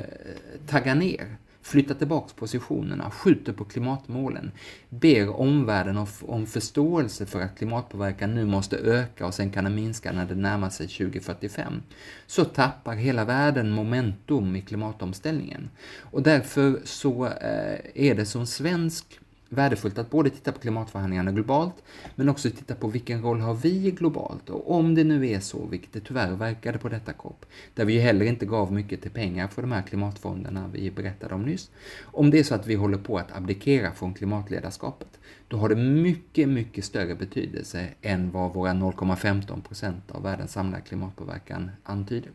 taggar 0.66 0.94
ner 0.94 1.36
flyttar 1.66 1.94
tillbaks 1.94 2.32
positionerna, 2.32 3.10
skjuter 3.10 3.52
på 3.52 3.64
klimatmålen, 3.64 4.52
ber 4.88 5.40
omvärlden 5.40 6.06
om, 6.26 6.46
förståelse 6.46 7.26
för 7.26 7.40
att 7.40 7.58
klimatpåverkan 7.58 8.34
nu 8.34 8.46
måste 8.46 8.76
öka 8.76 9.26
och 9.26 9.34
sen 9.34 9.50
kan 9.50 9.64
den 9.64 9.74
minska 9.74 10.12
när 10.12 10.26
det 10.26 10.34
närmar 10.34 10.70
sig 10.70 10.88
2045, 10.88 11.82
så 12.26 12.44
tappar 12.44 12.94
hela 12.94 13.24
världen 13.24 13.70
momentum 13.70 14.56
i 14.56 14.62
klimatomställningen. 14.62 15.70
Och 16.00 16.22
därför 16.22 16.80
så 16.84 17.26
eh, 17.26 17.78
är 17.94 18.14
det 18.14 18.26
som 18.26 18.46
svensk 18.46 19.20
värdefullt 19.48 19.98
att 19.98 20.10
både 20.10 20.30
titta 20.30 20.52
på 20.52 20.60
klimatförhandlingarna 20.60 21.32
globalt, 21.32 21.82
men 22.14 22.28
också 22.28 22.50
titta 22.50 22.74
på 22.74 22.88
vilken 22.88 23.22
roll 23.22 23.40
har 23.40 23.54
vi 23.54 23.90
globalt? 23.90 24.50
Och 24.50 24.70
om 24.70 24.94
det 24.94 25.04
nu 25.04 25.28
är 25.28 25.40
så, 25.40 25.66
vilket 25.66 25.92
det 25.92 26.00
tyvärr 26.00 26.30
verkade 26.30 26.78
på 26.78 26.88
detta 26.88 27.12
COP, 27.12 27.46
där 27.74 27.84
vi 27.84 27.92
ju 27.92 28.00
heller 28.00 28.26
inte 28.26 28.46
gav 28.46 28.72
mycket 28.72 29.02
till 29.02 29.10
pengar 29.10 29.48
för 29.48 29.62
de 29.62 29.72
här 29.72 29.82
klimatfonderna 29.82 30.70
vi 30.72 30.90
berättade 30.90 31.34
om 31.34 31.42
nyss. 31.42 31.70
Om 32.02 32.30
det 32.30 32.38
är 32.38 32.44
så 32.44 32.54
att 32.54 32.66
vi 32.66 32.74
håller 32.74 32.98
på 32.98 33.18
att 33.18 33.36
abdikera 33.36 33.92
från 33.92 34.14
klimatledarskapet, 34.14 35.18
då 35.48 35.56
har 35.56 35.68
det 35.68 35.76
mycket, 35.76 36.48
mycket 36.48 36.84
större 36.84 37.14
betydelse 37.14 37.88
än 38.02 38.30
vad 38.30 38.54
våra 38.54 38.70
0,15 38.70 39.62
procent 39.62 40.10
av 40.10 40.22
världens 40.22 40.52
samlade 40.52 40.82
klimatpåverkan 40.82 41.70
antyder. 41.82 42.30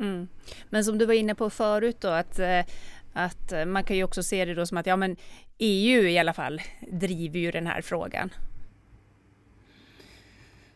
Mm. 0.00 0.28
Men 0.70 0.84
som 0.84 0.98
du 0.98 1.06
var 1.06 1.14
inne 1.14 1.34
på 1.34 1.50
förut 1.50 1.96
då, 2.00 2.08
att 2.08 2.38
eh, 2.38 2.60
att 3.12 3.52
eh, 3.52 3.64
man 3.64 3.84
kan 3.84 3.96
ju 3.96 4.04
också 4.04 4.22
se 4.22 4.44
det 4.44 4.54
då 4.54 4.66
som 4.66 4.78
att 4.78 4.86
ja 4.86 4.96
men 4.96 5.16
EU 5.58 6.02
i 6.02 6.18
alla 6.18 6.32
fall 6.32 6.60
driver 6.90 7.38
ju 7.38 7.50
den 7.50 7.66
här 7.66 7.82
frågan. 7.82 8.30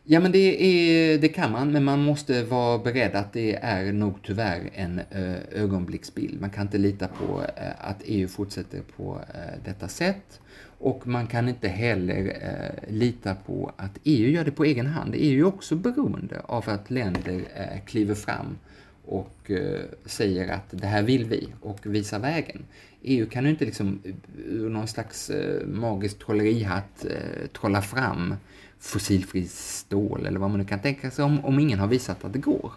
Ja 0.05 0.19
men 0.19 0.31
det, 0.31 0.63
är, 0.63 1.17
det 1.17 1.27
kan 1.27 1.51
man, 1.51 1.71
men 1.71 1.83
man 1.83 2.03
måste 2.03 2.43
vara 2.43 2.77
beredd 2.77 3.15
att 3.15 3.33
det 3.33 3.55
är 3.55 3.91
nog 3.91 4.15
tyvärr 4.23 4.69
en 4.73 4.99
eh, 4.99 5.61
ögonblicksbild. 5.61 6.41
Man 6.41 6.49
kan 6.49 6.61
inte 6.61 6.77
lita 6.77 7.07
på 7.07 7.41
eh, 7.57 7.89
att 7.89 8.01
EU 8.05 8.27
fortsätter 8.27 8.81
på 8.97 9.21
detta 9.65 9.87
sätt. 9.87 10.39
Och 10.79 11.07
man 11.07 11.27
kan 11.27 11.49
inte 11.49 11.67
heller 11.67 12.39
lita 12.87 13.35
på 13.35 13.71
att 13.77 13.99
EU 14.03 14.29
gör 14.29 14.45
det 14.45 14.51
på 14.51 14.63
egen 14.63 14.85
hand. 14.85 15.15
EU 15.17 15.39
är 15.39 15.47
också 15.47 15.75
beroende 15.75 16.39
av 16.39 16.69
att 16.69 16.91
länder 16.91 17.43
kliver 17.85 18.15
fram 18.15 18.57
och 19.05 19.51
eh, 19.51 19.81
säger 20.05 20.53
att 20.53 20.67
det 20.69 20.87
här 20.87 21.03
vill 21.03 21.25
vi 21.25 21.53
och 21.61 21.85
visar 21.85 22.19
vägen. 22.19 22.65
EU 23.01 23.29
kan 23.29 23.43
ju 23.43 23.49
inte 23.49 23.65
liksom 23.65 23.99
eh, 24.03 24.13
ur 24.45 24.69
någon 24.69 24.87
slags 24.87 25.29
eh, 25.29 25.67
magisk 25.67 26.19
trollerihatt 26.19 27.05
eh, 27.05 27.47
trolla 27.53 27.81
fram 27.81 28.35
fossilfri 28.79 29.47
stål 29.47 30.25
eller 30.25 30.39
vad 30.39 30.49
man 30.49 30.59
nu 30.59 30.65
kan 30.65 30.79
tänka 30.79 31.11
sig 31.11 31.25
om, 31.25 31.45
om 31.45 31.59
ingen 31.59 31.79
har 31.79 31.87
visat 31.87 32.25
att 32.25 32.33
det 32.33 32.39
går. 32.39 32.71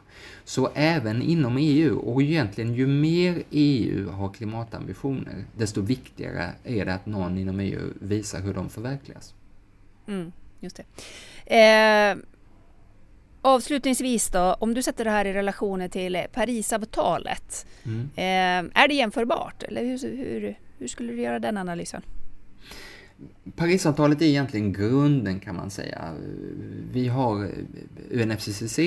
Så 0.44 0.70
även 0.74 1.22
inom 1.22 1.56
EU, 1.56 1.98
och 1.98 2.22
egentligen 2.22 2.74
ju 2.74 2.86
mer 2.86 3.42
EU 3.50 4.10
har 4.10 4.32
klimatambitioner, 4.32 5.44
desto 5.56 5.80
viktigare 5.80 6.52
är 6.64 6.84
det 6.84 6.94
att 6.94 7.06
någon 7.06 7.38
inom 7.38 7.60
EU 7.60 7.92
visar 8.00 8.40
hur 8.40 8.54
de 8.54 8.68
förverkligas. 8.68 9.34
Mm, 10.06 10.32
just 10.60 10.76
det. 10.76 10.84
Eh, 11.56 12.16
avslutningsvis 13.46 14.30
då, 14.30 14.56
om 14.61 14.74
du 14.74 14.82
sätter 14.82 15.04
det 15.04 15.11
här 15.11 15.24
i 15.24 15.32
relation 15.32 15.88
till 15.90 16.18
Parisavtalet, 16.32 17.66
mm. 17.85 18.11
eh, 18.14 18.82
är 18.82 18.88
det 18.88 18.94
jämförbart? 18.94 19.62
Eller 19.62 19.85
hur, 19.85 19.98
hur, 20.16 20.59
hur 20.78 20.88
skulle 20.88 21.12
du 21.12 21.22
göra 21.22 21.38
den 21.38 21.56
analysen? 21.56 22.02
Parisavtalet 23.56 24.22
är 24.22 24.26
egentligen 24.26 24.72
grunden 24.72 25.40
kan 25.40 25.56
man 25.56 25.70
säga. 25.70 26.14
Vi 26.92 27.09
har 27.09 27.50
UNFCCC, 28.11 28.78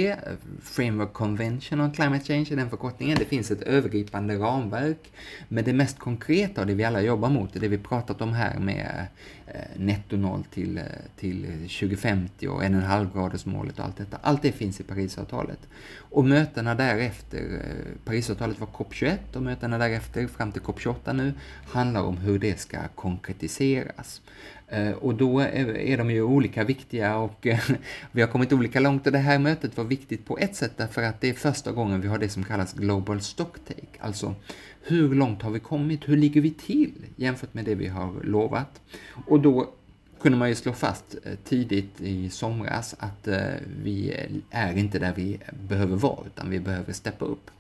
Framework 0.62 1.14
Convention 1.14 1.82
on 1.82 1.92
Climate 1.92 2.26
Change 2.26 2.48
är 2.52 2.56
den 2.56 2.70
förkortningen. 2.70 3.18
Det 3.20 3.26
finns 3.26 3.52
ett 3.52 3.62
övergripande 3.62 4.36
ramverk. 4.36 5.12
Men 5.48 5.64
det 5.64 5.74
mest 5.74 6.00
konkreta 6.00 6.62
och 6.62 6.68
det 6.68 6.74
vi 6.74 6.84
alla 6.84 7.02
jobbar 7.02 7.30
mot, 7.30 7.54
det 7.54 7.68
vi 7.68 7.78
pratat 7.78 8.22
om 8.22 8.34
här 8.34 8.60
med 8.60 9.08
Eh, 9.39 9.39
Eh, 9.54 9.80
netto 9.80 10.18
noll 10.18 10.44
till, 10.44 10.78
eh, 10.78 10.84
till 11.16 11.46
2050 11.70 12.48
och 12.48 12.64
en 12.64 12.76
och 12.76 12.82
en 12.82 12.88
halv 12.88 13.14
gradersmålet 13.14 13.80
och 13.80 13.86
allt 13.86 13.98
detta. 13.98 14.18
Allt 14.22 14.42
det 14.42 14.52
finns 14.52 14.80
i 14.80 14.84
Parisavtalet. 14.84 15.60
Och 15.98 16.26
mötena 16.26 16.76
därefter, 16.76 17.40
eh, 17.40 18.06
Parisavtalet 18.06 18.60
var 18.60 18.68
COP21 18.68 19.36
och 19.36 19.42
mötena 19.42 19.78
därefter 19.78 20.28
fram 20.28 20.52
till 20.52 20.62
COP28 20.62 21.14
nu 21.14 21.34
handlar 21.68 22.02
om 22.02 22.18
hur 22.18 22.40
det 22.40 22.60
ska 22.60 22.78
konkretiseras. 22.96 24.22
Eh, 24.70 24.92
och 24.92 25.16
då 25.16 25.40
är 25.40 25.98
de 25.98 26.12
ju 26.12 26.22
olika 26.22 26.64
viktiga 26.64 27.18
och 27.18 27.48
eh, 27.48 27.60
vi 28.12 28.22
har 28.22 28.30
kommit 28.30 28.54
olika 28.54 28.80
långt 28.80 29.06
och 29.06 29.12
det 29.12 29.18
här 29.18 29.40
mötet 29.40 29.78
var 29.78 29.84
viktigt 29.84 30.26
på 30.26 30.38
ett 30.38 30.56
sätt 30.56 30.72
därför 30.78 31.04
att 31.04 31.22
det 31.22 31.30
är 31.30 31.34
första 31.34 31.72
gången 31.72 32.02
vi 32.02 32.08
har 32.08 32.18
det 32.18 32.30
som 32.30 32.44
kallas 32.44 32.74
Global 32.74 33.22
Stocktake, 33.22 34.00
alltså 34.00 34.36
hur 34.82 35.16
långt 35.16 35.42
har 35.42 35.52
vi 35.52 35.60
kommit? 35.60 36.10
Hur 36.10 36.18
ligger 36.18 36.42
vi 36.42 36.52
till 36.52 36.92
jämfört 37.16 37.54
med 37.54 37.66
det 37.66 37.76
vi 37.76 37.88
har 37.88 38.14
lovat? 38.24 38.82
Och 39.26 39.40
då 39.40 39.70
kunde 40.22 40.38
man 40.38 40.50
ju 40.50 40.56
slå 40.56 40.74
fast 40.74 41.16
eh, 41.24 41.34
tidigt 41.44 42.02
i 42.02 42.30
somras 42.30 42.96
att 43.00 43.28
vi 43.84 44.14
är 44.50 44.78
inte 44.78 45.00
där 45.00 45.14
vi 45.16 45.40
behöver 45.68 45.96
vara, 45.96 46.26
utan 46.26 46.50
vi 46.50 46.60
behöver 46.60 46.94
steppa 46.94 47.26
upp. 47.26 47.52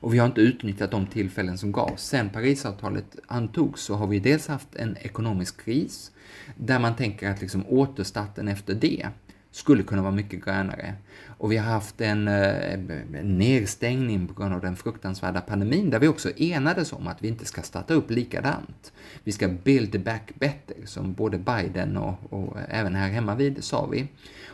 Och 0.00 0.14
vi 0.14 0.18
har 0.18 0.26
inte 0.26 0.40
utnyttjat 0.40 0.90
de 0.90 1.06
tillfällen 1.06 1.58
som 1.58 1.72
gavs. 1.72 2.02
Sen 2.02 2.30
Parisavtalet 2.30 3.16
antogs 3.26 3.82
så 3.82 3.94
har 3.94 4.06
vi 4.06 4.18
dels 4.18 4.48
haft 4.48 4.76
en 4.76 4.96
ekonomisk 5.00 5.64
kris, 5.64 6.12
där 6.56 6.78
man 6.78 6.96
tänker 6.96 7.30
att 7.30 7.40
liksom 7.40 7.64
återstarten 7.68 8.48
efter 8.48 8.74
det 8.74 9.08
skulle 9.50 9.82
kunna 9.82 10.02
vara 10.02 10.12
mycket 10.12 10.44
grönare. 10.44 10.94
Och 11.26 11.52
vi 11.52 11.56
har 11.56 11.72
haft 11.72 12.00
en, 12.00 12.28
eh, 12.28 12.72
en 12.72 13.38
nedstängning 13.38 14.28
på 14.28 14.34
grund 14.34 14.54
av 14.54 14.60
den 14.60 14.76
fruktansvärda 14.76 15.40
pandemin 15.40 15.90
där 15.90 15.98
vi 15.98 16.08
också 16.08 16.30
enades 16.36 16.92
om 16.92 17.06
att 17.06 17.22
vi 17.22 17.28
inte 17.28 17.44
ska 17.44 17.62
starta 17.62 17.94
upp 17.94 18.10
likadant. 18.10 18.92
Vi 19.24 19.32
ska 19.32 19.48
build 19.48 20.04
back 20.04 20.32
better, 20.34 20.86
som 20.86 21.12
både 21.12 21.38
Biden 21.38 21.96
och, 21.96 22.32
och 22.32 22.56
även 22.68 22.94
här 22.94 23.08
hemma 23.08 23.34
vid 23.34 23.64
sa 23.64 23.86
vi. 23.86 24.08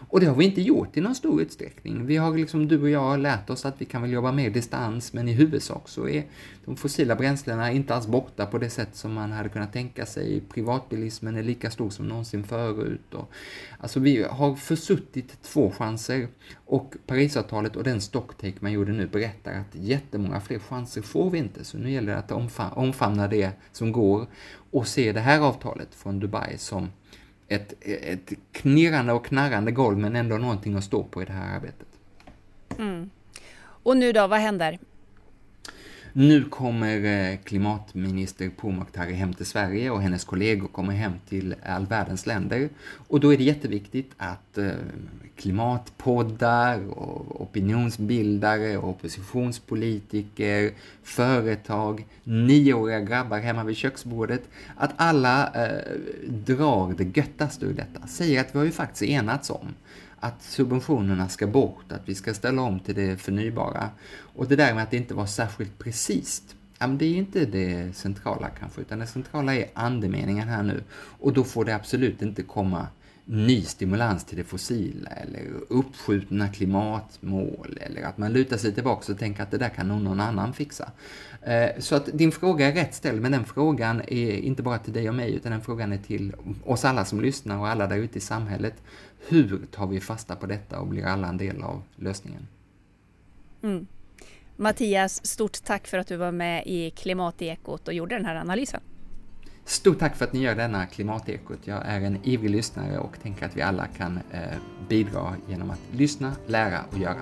Och 0.08 0.20
det 0.20 0.26
har 0.26 0.34
vi 0.34 0.44
inte 0.44 0.60
gjort 0.60 0.96
i 0.96 1.00
någon 1.00 1.14
stor 1.14 1.42
utsträckning. 1.42 2.06
Vi 2.06 2.16
har 2.16 2.36
liksom, 2.36 2.68
du 2.68 2.82
och 2.82 2.90
jag, 2.90 3.18
lärt 3.18 3.50
oss 3.50 3.66
att 3.66 3.80
vi 3.80 3.84
kan 3.84 4.02
väl 4.02 4.12
jobba 4.12 4.32
mer 4.32 4.50
distans, 4.50 5.12
men 5.12 5.28
i 5.28 5.32
huvudsak 5.32 5.88
så 5.88 6.08
är 6.08 6.24
de 6.64 6.76
fossila 6.76 7.16
bränslena 7.16 7.72
inte 7.72 7.94
alls 7.94 8.06
borta 8.06 8.46
på 8.46 8.58
det 8.58 8.70
sätt 8.70 8.88
som 8.92 9.12
man 9.12 9.32
hade 9.32 9.48
kunnat 9.48 9.72
tänka 9.72 10.06
sig. 10.06 10.40
Privatbilismen 10.40 11.36
är 11.36 11.42
lika 11.42 11.70
stor 11.70 11.90
som 11.90 12.08
någonsin 12.08 12.44
förut. 12.44 13.14
Och, 13.14 13.30
alltså 13.80 14.00
vi 14.00 14.22
har 14.30 14.54
försuttit 14.54 15.42
två 15.42 15.70
chanser 15.70 16.28
och 16.64 16.94
Parisavtalet 17.06 17.76
och 17.76 17.84
den 17.84 18.00
stocktake 18.00 18.54
man 18.60 18.72
gjorde 18.72 18.92
nu 18.92 19.06
berättar 19.06 19.52
att 19.52 19.74
jättemånga 19.74 20.40
fler 20.40 20.58
chanser 20.58 21.02
får 21.02 21.30
vi 21.30 21.38
inte. 21.38 21.64
Så 21.64 21.78
nu 21.78 21.90
gäller 21.90 22.12
det 22.12 22.18
att 22.18 22.32
omfamna 22.76 23.28
det 23.28 23.50
som 23.72 23.92
går 23.92 24.26
och 24.70 24.86
se 24.86 25.12
det 25.12 25.20
här 25.20 25.40
avtalet 25.40 25.94
från 25.94 26.20
Dubai 26.20 26.58
som 26.58 26.88
ett, 27.48 27.74
ett 27.80 28.32
knirrande 28.52 29.12
och 29.12 29.26
knarrande 29.26 29.72
golv 29.72 29.98
men 29.98 30.16
ändå 30.16 30.38
någonting 30.38 30.74
att 30.74 30.84
stå 30.84 31.04
på 31.04 31.22
i 31.22 31.24
det 31.24 31.32
här 31.32 31.56
arbetet. 31.56 31.88
Mm. 32.78 33.10
Och 33.58 33.96
nu 33.96 34.12
då, 34.12 34.26
vad 34.26 34.40
händer? 34.40 34.78
Nu 36.18 36.44
kommer 36.44 37.04
eh, 37.04 37.36
klimatminister 37.44 38.50
Pourmokhtari 38.50 39.12
hem 39.12 39.34
till 39.34 39.46
Sverige 39.46 39.90
och 39.90 40.02
hennes 40.02 40.24
kollegor 40.24 40.68
kommer 40.68 40.92
hem 40.92 41.12
till 41.28 41.54
all 41.66 41.86
världens 41.86 42.26
länder. 42.26 42.68
Och 43.08 43.20
då 43.20 43.32
är 43.32 43.36
det 43.36 43.44
jätteviktigt 43.44 44.12
att 44.16 44.58
eh, 44.58 44.70
klimatpoddar 45.36 46.88
och 46.88 47.42
opinionsbildare 47.42 48.76
och 48.76 48.88
oppositionspolitiker, 48.88 50.72
företag, 51.02 52.06
nioåriga 52.24 53.00
grabbar 53.00 53.38
hemma 53.38 53.64
vid 53.64 53.76
köksbordet, 53.76 54.42
att 54.76 54.90
alla 54.96 55.46
eh, 55.46 55.92
drar 56.28 56.94
det 56.98 57.16
göttaste 57.16 57.66
ur 57.66 57.74
detta. 57.74 58.06
Säger 58.06 58.40
att 58.40 58.54
vi 58.54 58.58
har 58.58 58.64
ju 58.64 58.72
faktiskt 58.72 59.02
enats 59.02 59.50
om 59.50 59.74
att 60.20 60.42
subventionerna 60.42 61.28
ska 61.28 61.46
bort, 61.46 61.92
att 61.92 62.08
vi 62.08 62.14
ska 62.14 62.34
ställa 62.34 62.62
om 62.62 62.80
till 62.80 62.94
det 62.94 63.20
förnybara. 63.20 63.90
Och 64.18 64.48
det 64.48 64.56
där 64.56 64.74
med 64.74 64.82
att 64.82 64.90
det 64.90 64.96
inte 64.96 65.14
var 65.14 65.26
särskilt 65.26 65.78
precis, 65.78 66.42
ja, 66.78 66.86
men 66.86 66.98
det 66.98 67.04
är 67.04 67.16
inte 67.16 67.44
det 67.44 67.96
centrala 67.96 68.48
kanske, 68.48 68.80
utan 68.80 68.98
det 68.98 69.06
centrala 69.06 69.54
är 69.54 69.66
andemeningen 69.74 70.48
här 70.48 70.62
nu. 70.62 70.82
Och 70.92 71.32
då 71.32 71.44
får 71.44 71.64
det 71.64 71.74
absolut 71.74 72.22
inte 72.22 72.42
komma 72.42 72.86
ny 73.28 73.62
stimulans 73.62 74.24
till 74.24 74.36
det 74.36 74.44
fossila 74.44 75.10
eller 75.10 75.42
uppskjutna 75.68 76.48
klimatmål 76.48 77.78
eller 77.80 78.02
att 78.02 78.18
man 78.18 78.32
lutar 78.32 78.56
sig 78.56 78.74
tillbaka 78.74 79.12
och 79.12 79.18
tänker 79.18 79.42
att 79.42 79.50
det 79.50 79.58
där 79.58 79.68
kan 79.68 79.88
nog 79.88 80.00
någon 80.00 80.20
annan 80.20 80.52
fixa. 80.52 80.90
Eh, 81.42 81.68
så 81.78 81.96
att 81.96 82.06
din 82.12 82.32
fråga 82.32 82.66
är 82.66 82.72
rätt 82.72 82.94
ställd, 82.94 83.22
men 83.22 83.32
den 83.32 83.44
frågan 83.44 84.00
är 84.00 84.32
inte 84.32 84.62
bara 84.62 84.78
till 84.78 84.92
dig 84.92 85.08
och 85.08 85.14
mig, 85.14 85.34
utan 85.34 85.52
den 85.52 85.60
frågan 85.60 85.92
är 85.92 85.98
till 85.98 86.32
oss 86.64 86.84
alla 86.84 87.04
som 87.04 87.20
lyssnar 87.20 87.58
och 87.58 87.68
alla 87.68 87.86
där 87.86 87.96
ute 87.96 88.18
i 88.18 88.20
samhället. 88.20 88.74
Hur 89.28 89.66
tar 89.70 89.86
vi 89.86 90.00
fasta 90.00 90.36
på 90.36 90.46
detta 90.46 90.80
och 90.80 90.86
blir 90.86 91.04
alla 91.04 91.28
en 91.28 91.38
del 91.38 91.62
av 91.62 91.82
lösningen? 91.96 92.46
Mm. 93.62 93.86
Mattias, 94.56 95.26
stort 95.26 95.64
tack 95.64 95.86
för 95.86 95.98
att 95.98 96.06
du 96.06 96.16
var 96.16 96.32
med 96.32 96.62
i 96.66 96.90
Klimatekot 96.90 97.88
och 97.88 97.94
gjorde 97.94 98.14
den 98.14 98.24
här 98.24 98.36
analysen. 98.36 98.80
Stort 99.68 99.98
tack 99.98 100.16
för 100.16 100.24
att 100.24 100.32
ni 100.32 100.40
gör 100.40 100.54
denna 100.54 100.86
Klimatekot. 100.86 101.58
Jag 101.64 101.86
är 101.86 102.00
en 102.00 102.18
ivrig 102.22 102.50
lyssnare 102.50 102.98
och 102.98 103.20
tänker 103.22 103.46
att 103.46 103.56
vi 103.56 103.62
alla 103.62 103.86
kan 103.86 104.20
eh, 104.30 104.40
bidra 104.88 105.34
genom 105.48 105.70
att 105.70 105.80
lyssna, 105.92 106.32
lära 106.46 106.80
och 106.92 106.98
göra. 106.98 107.20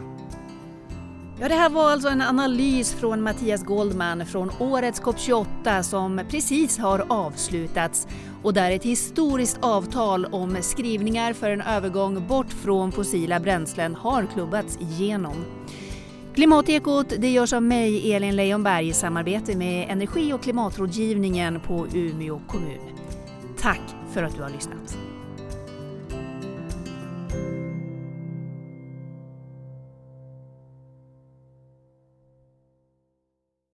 Ja, 1.40 1.48
det 1.48 1.54
här 1.54 1.70
var 1.70 1.90
alltså 1.90 2.08
en 2.08 2.22
analys 2.22 2.94
från 2.94 3.22
Mattias 3.22 3.64
Goldman 3.64 4.26
från 4.26 4.50
årets 4.58 5.02
COP28 5.02 5.82
som 5.82 6.20
precis 6.30 6.78
har 6.78 7.06
avslutats 7.08 8.06
och 8.42 8.54
där 8.54 8.70
ett 8.70 8.84
historiskt 8.84 9.58
avtal 9.60 10.26
om 10.26 10.56
skrivningar 10.60 11.32
för 11.32 11.50
en 11.50 11.62
övergång 11.62 12.26
bort 12.26 12.52
från 12.52 12.92
fossila 12.92 13.40
bränslen 13.40 13.94
har 13.94 14.26
klubbats 14.34 14.78
igenom. 14.80 15.44
Klimatekot 16.34 17.14
det 17.18 17.28
görs 17.28 17.52
av 17.52 17.62
mig, 17.62 18.12
Elin 18.12 18.36
Leijonberg, 18.36 18.88
i 18.88 18.92
samarbete 18.92 19.56
med 19.56 19.90
Energi 19.90 20.32
och 20.32 20.42
klimatrådgivningen 20.42 21.60
på 21.60 21.86
Umeå 21.94 22.40
kommun. 22.48 22.78
Tack 23.58 23.80
för 24.12 24.22
att 24.22 24.36
du 24.36 24.42
har 24.42 24.50
lyssnat. 24.50 24.98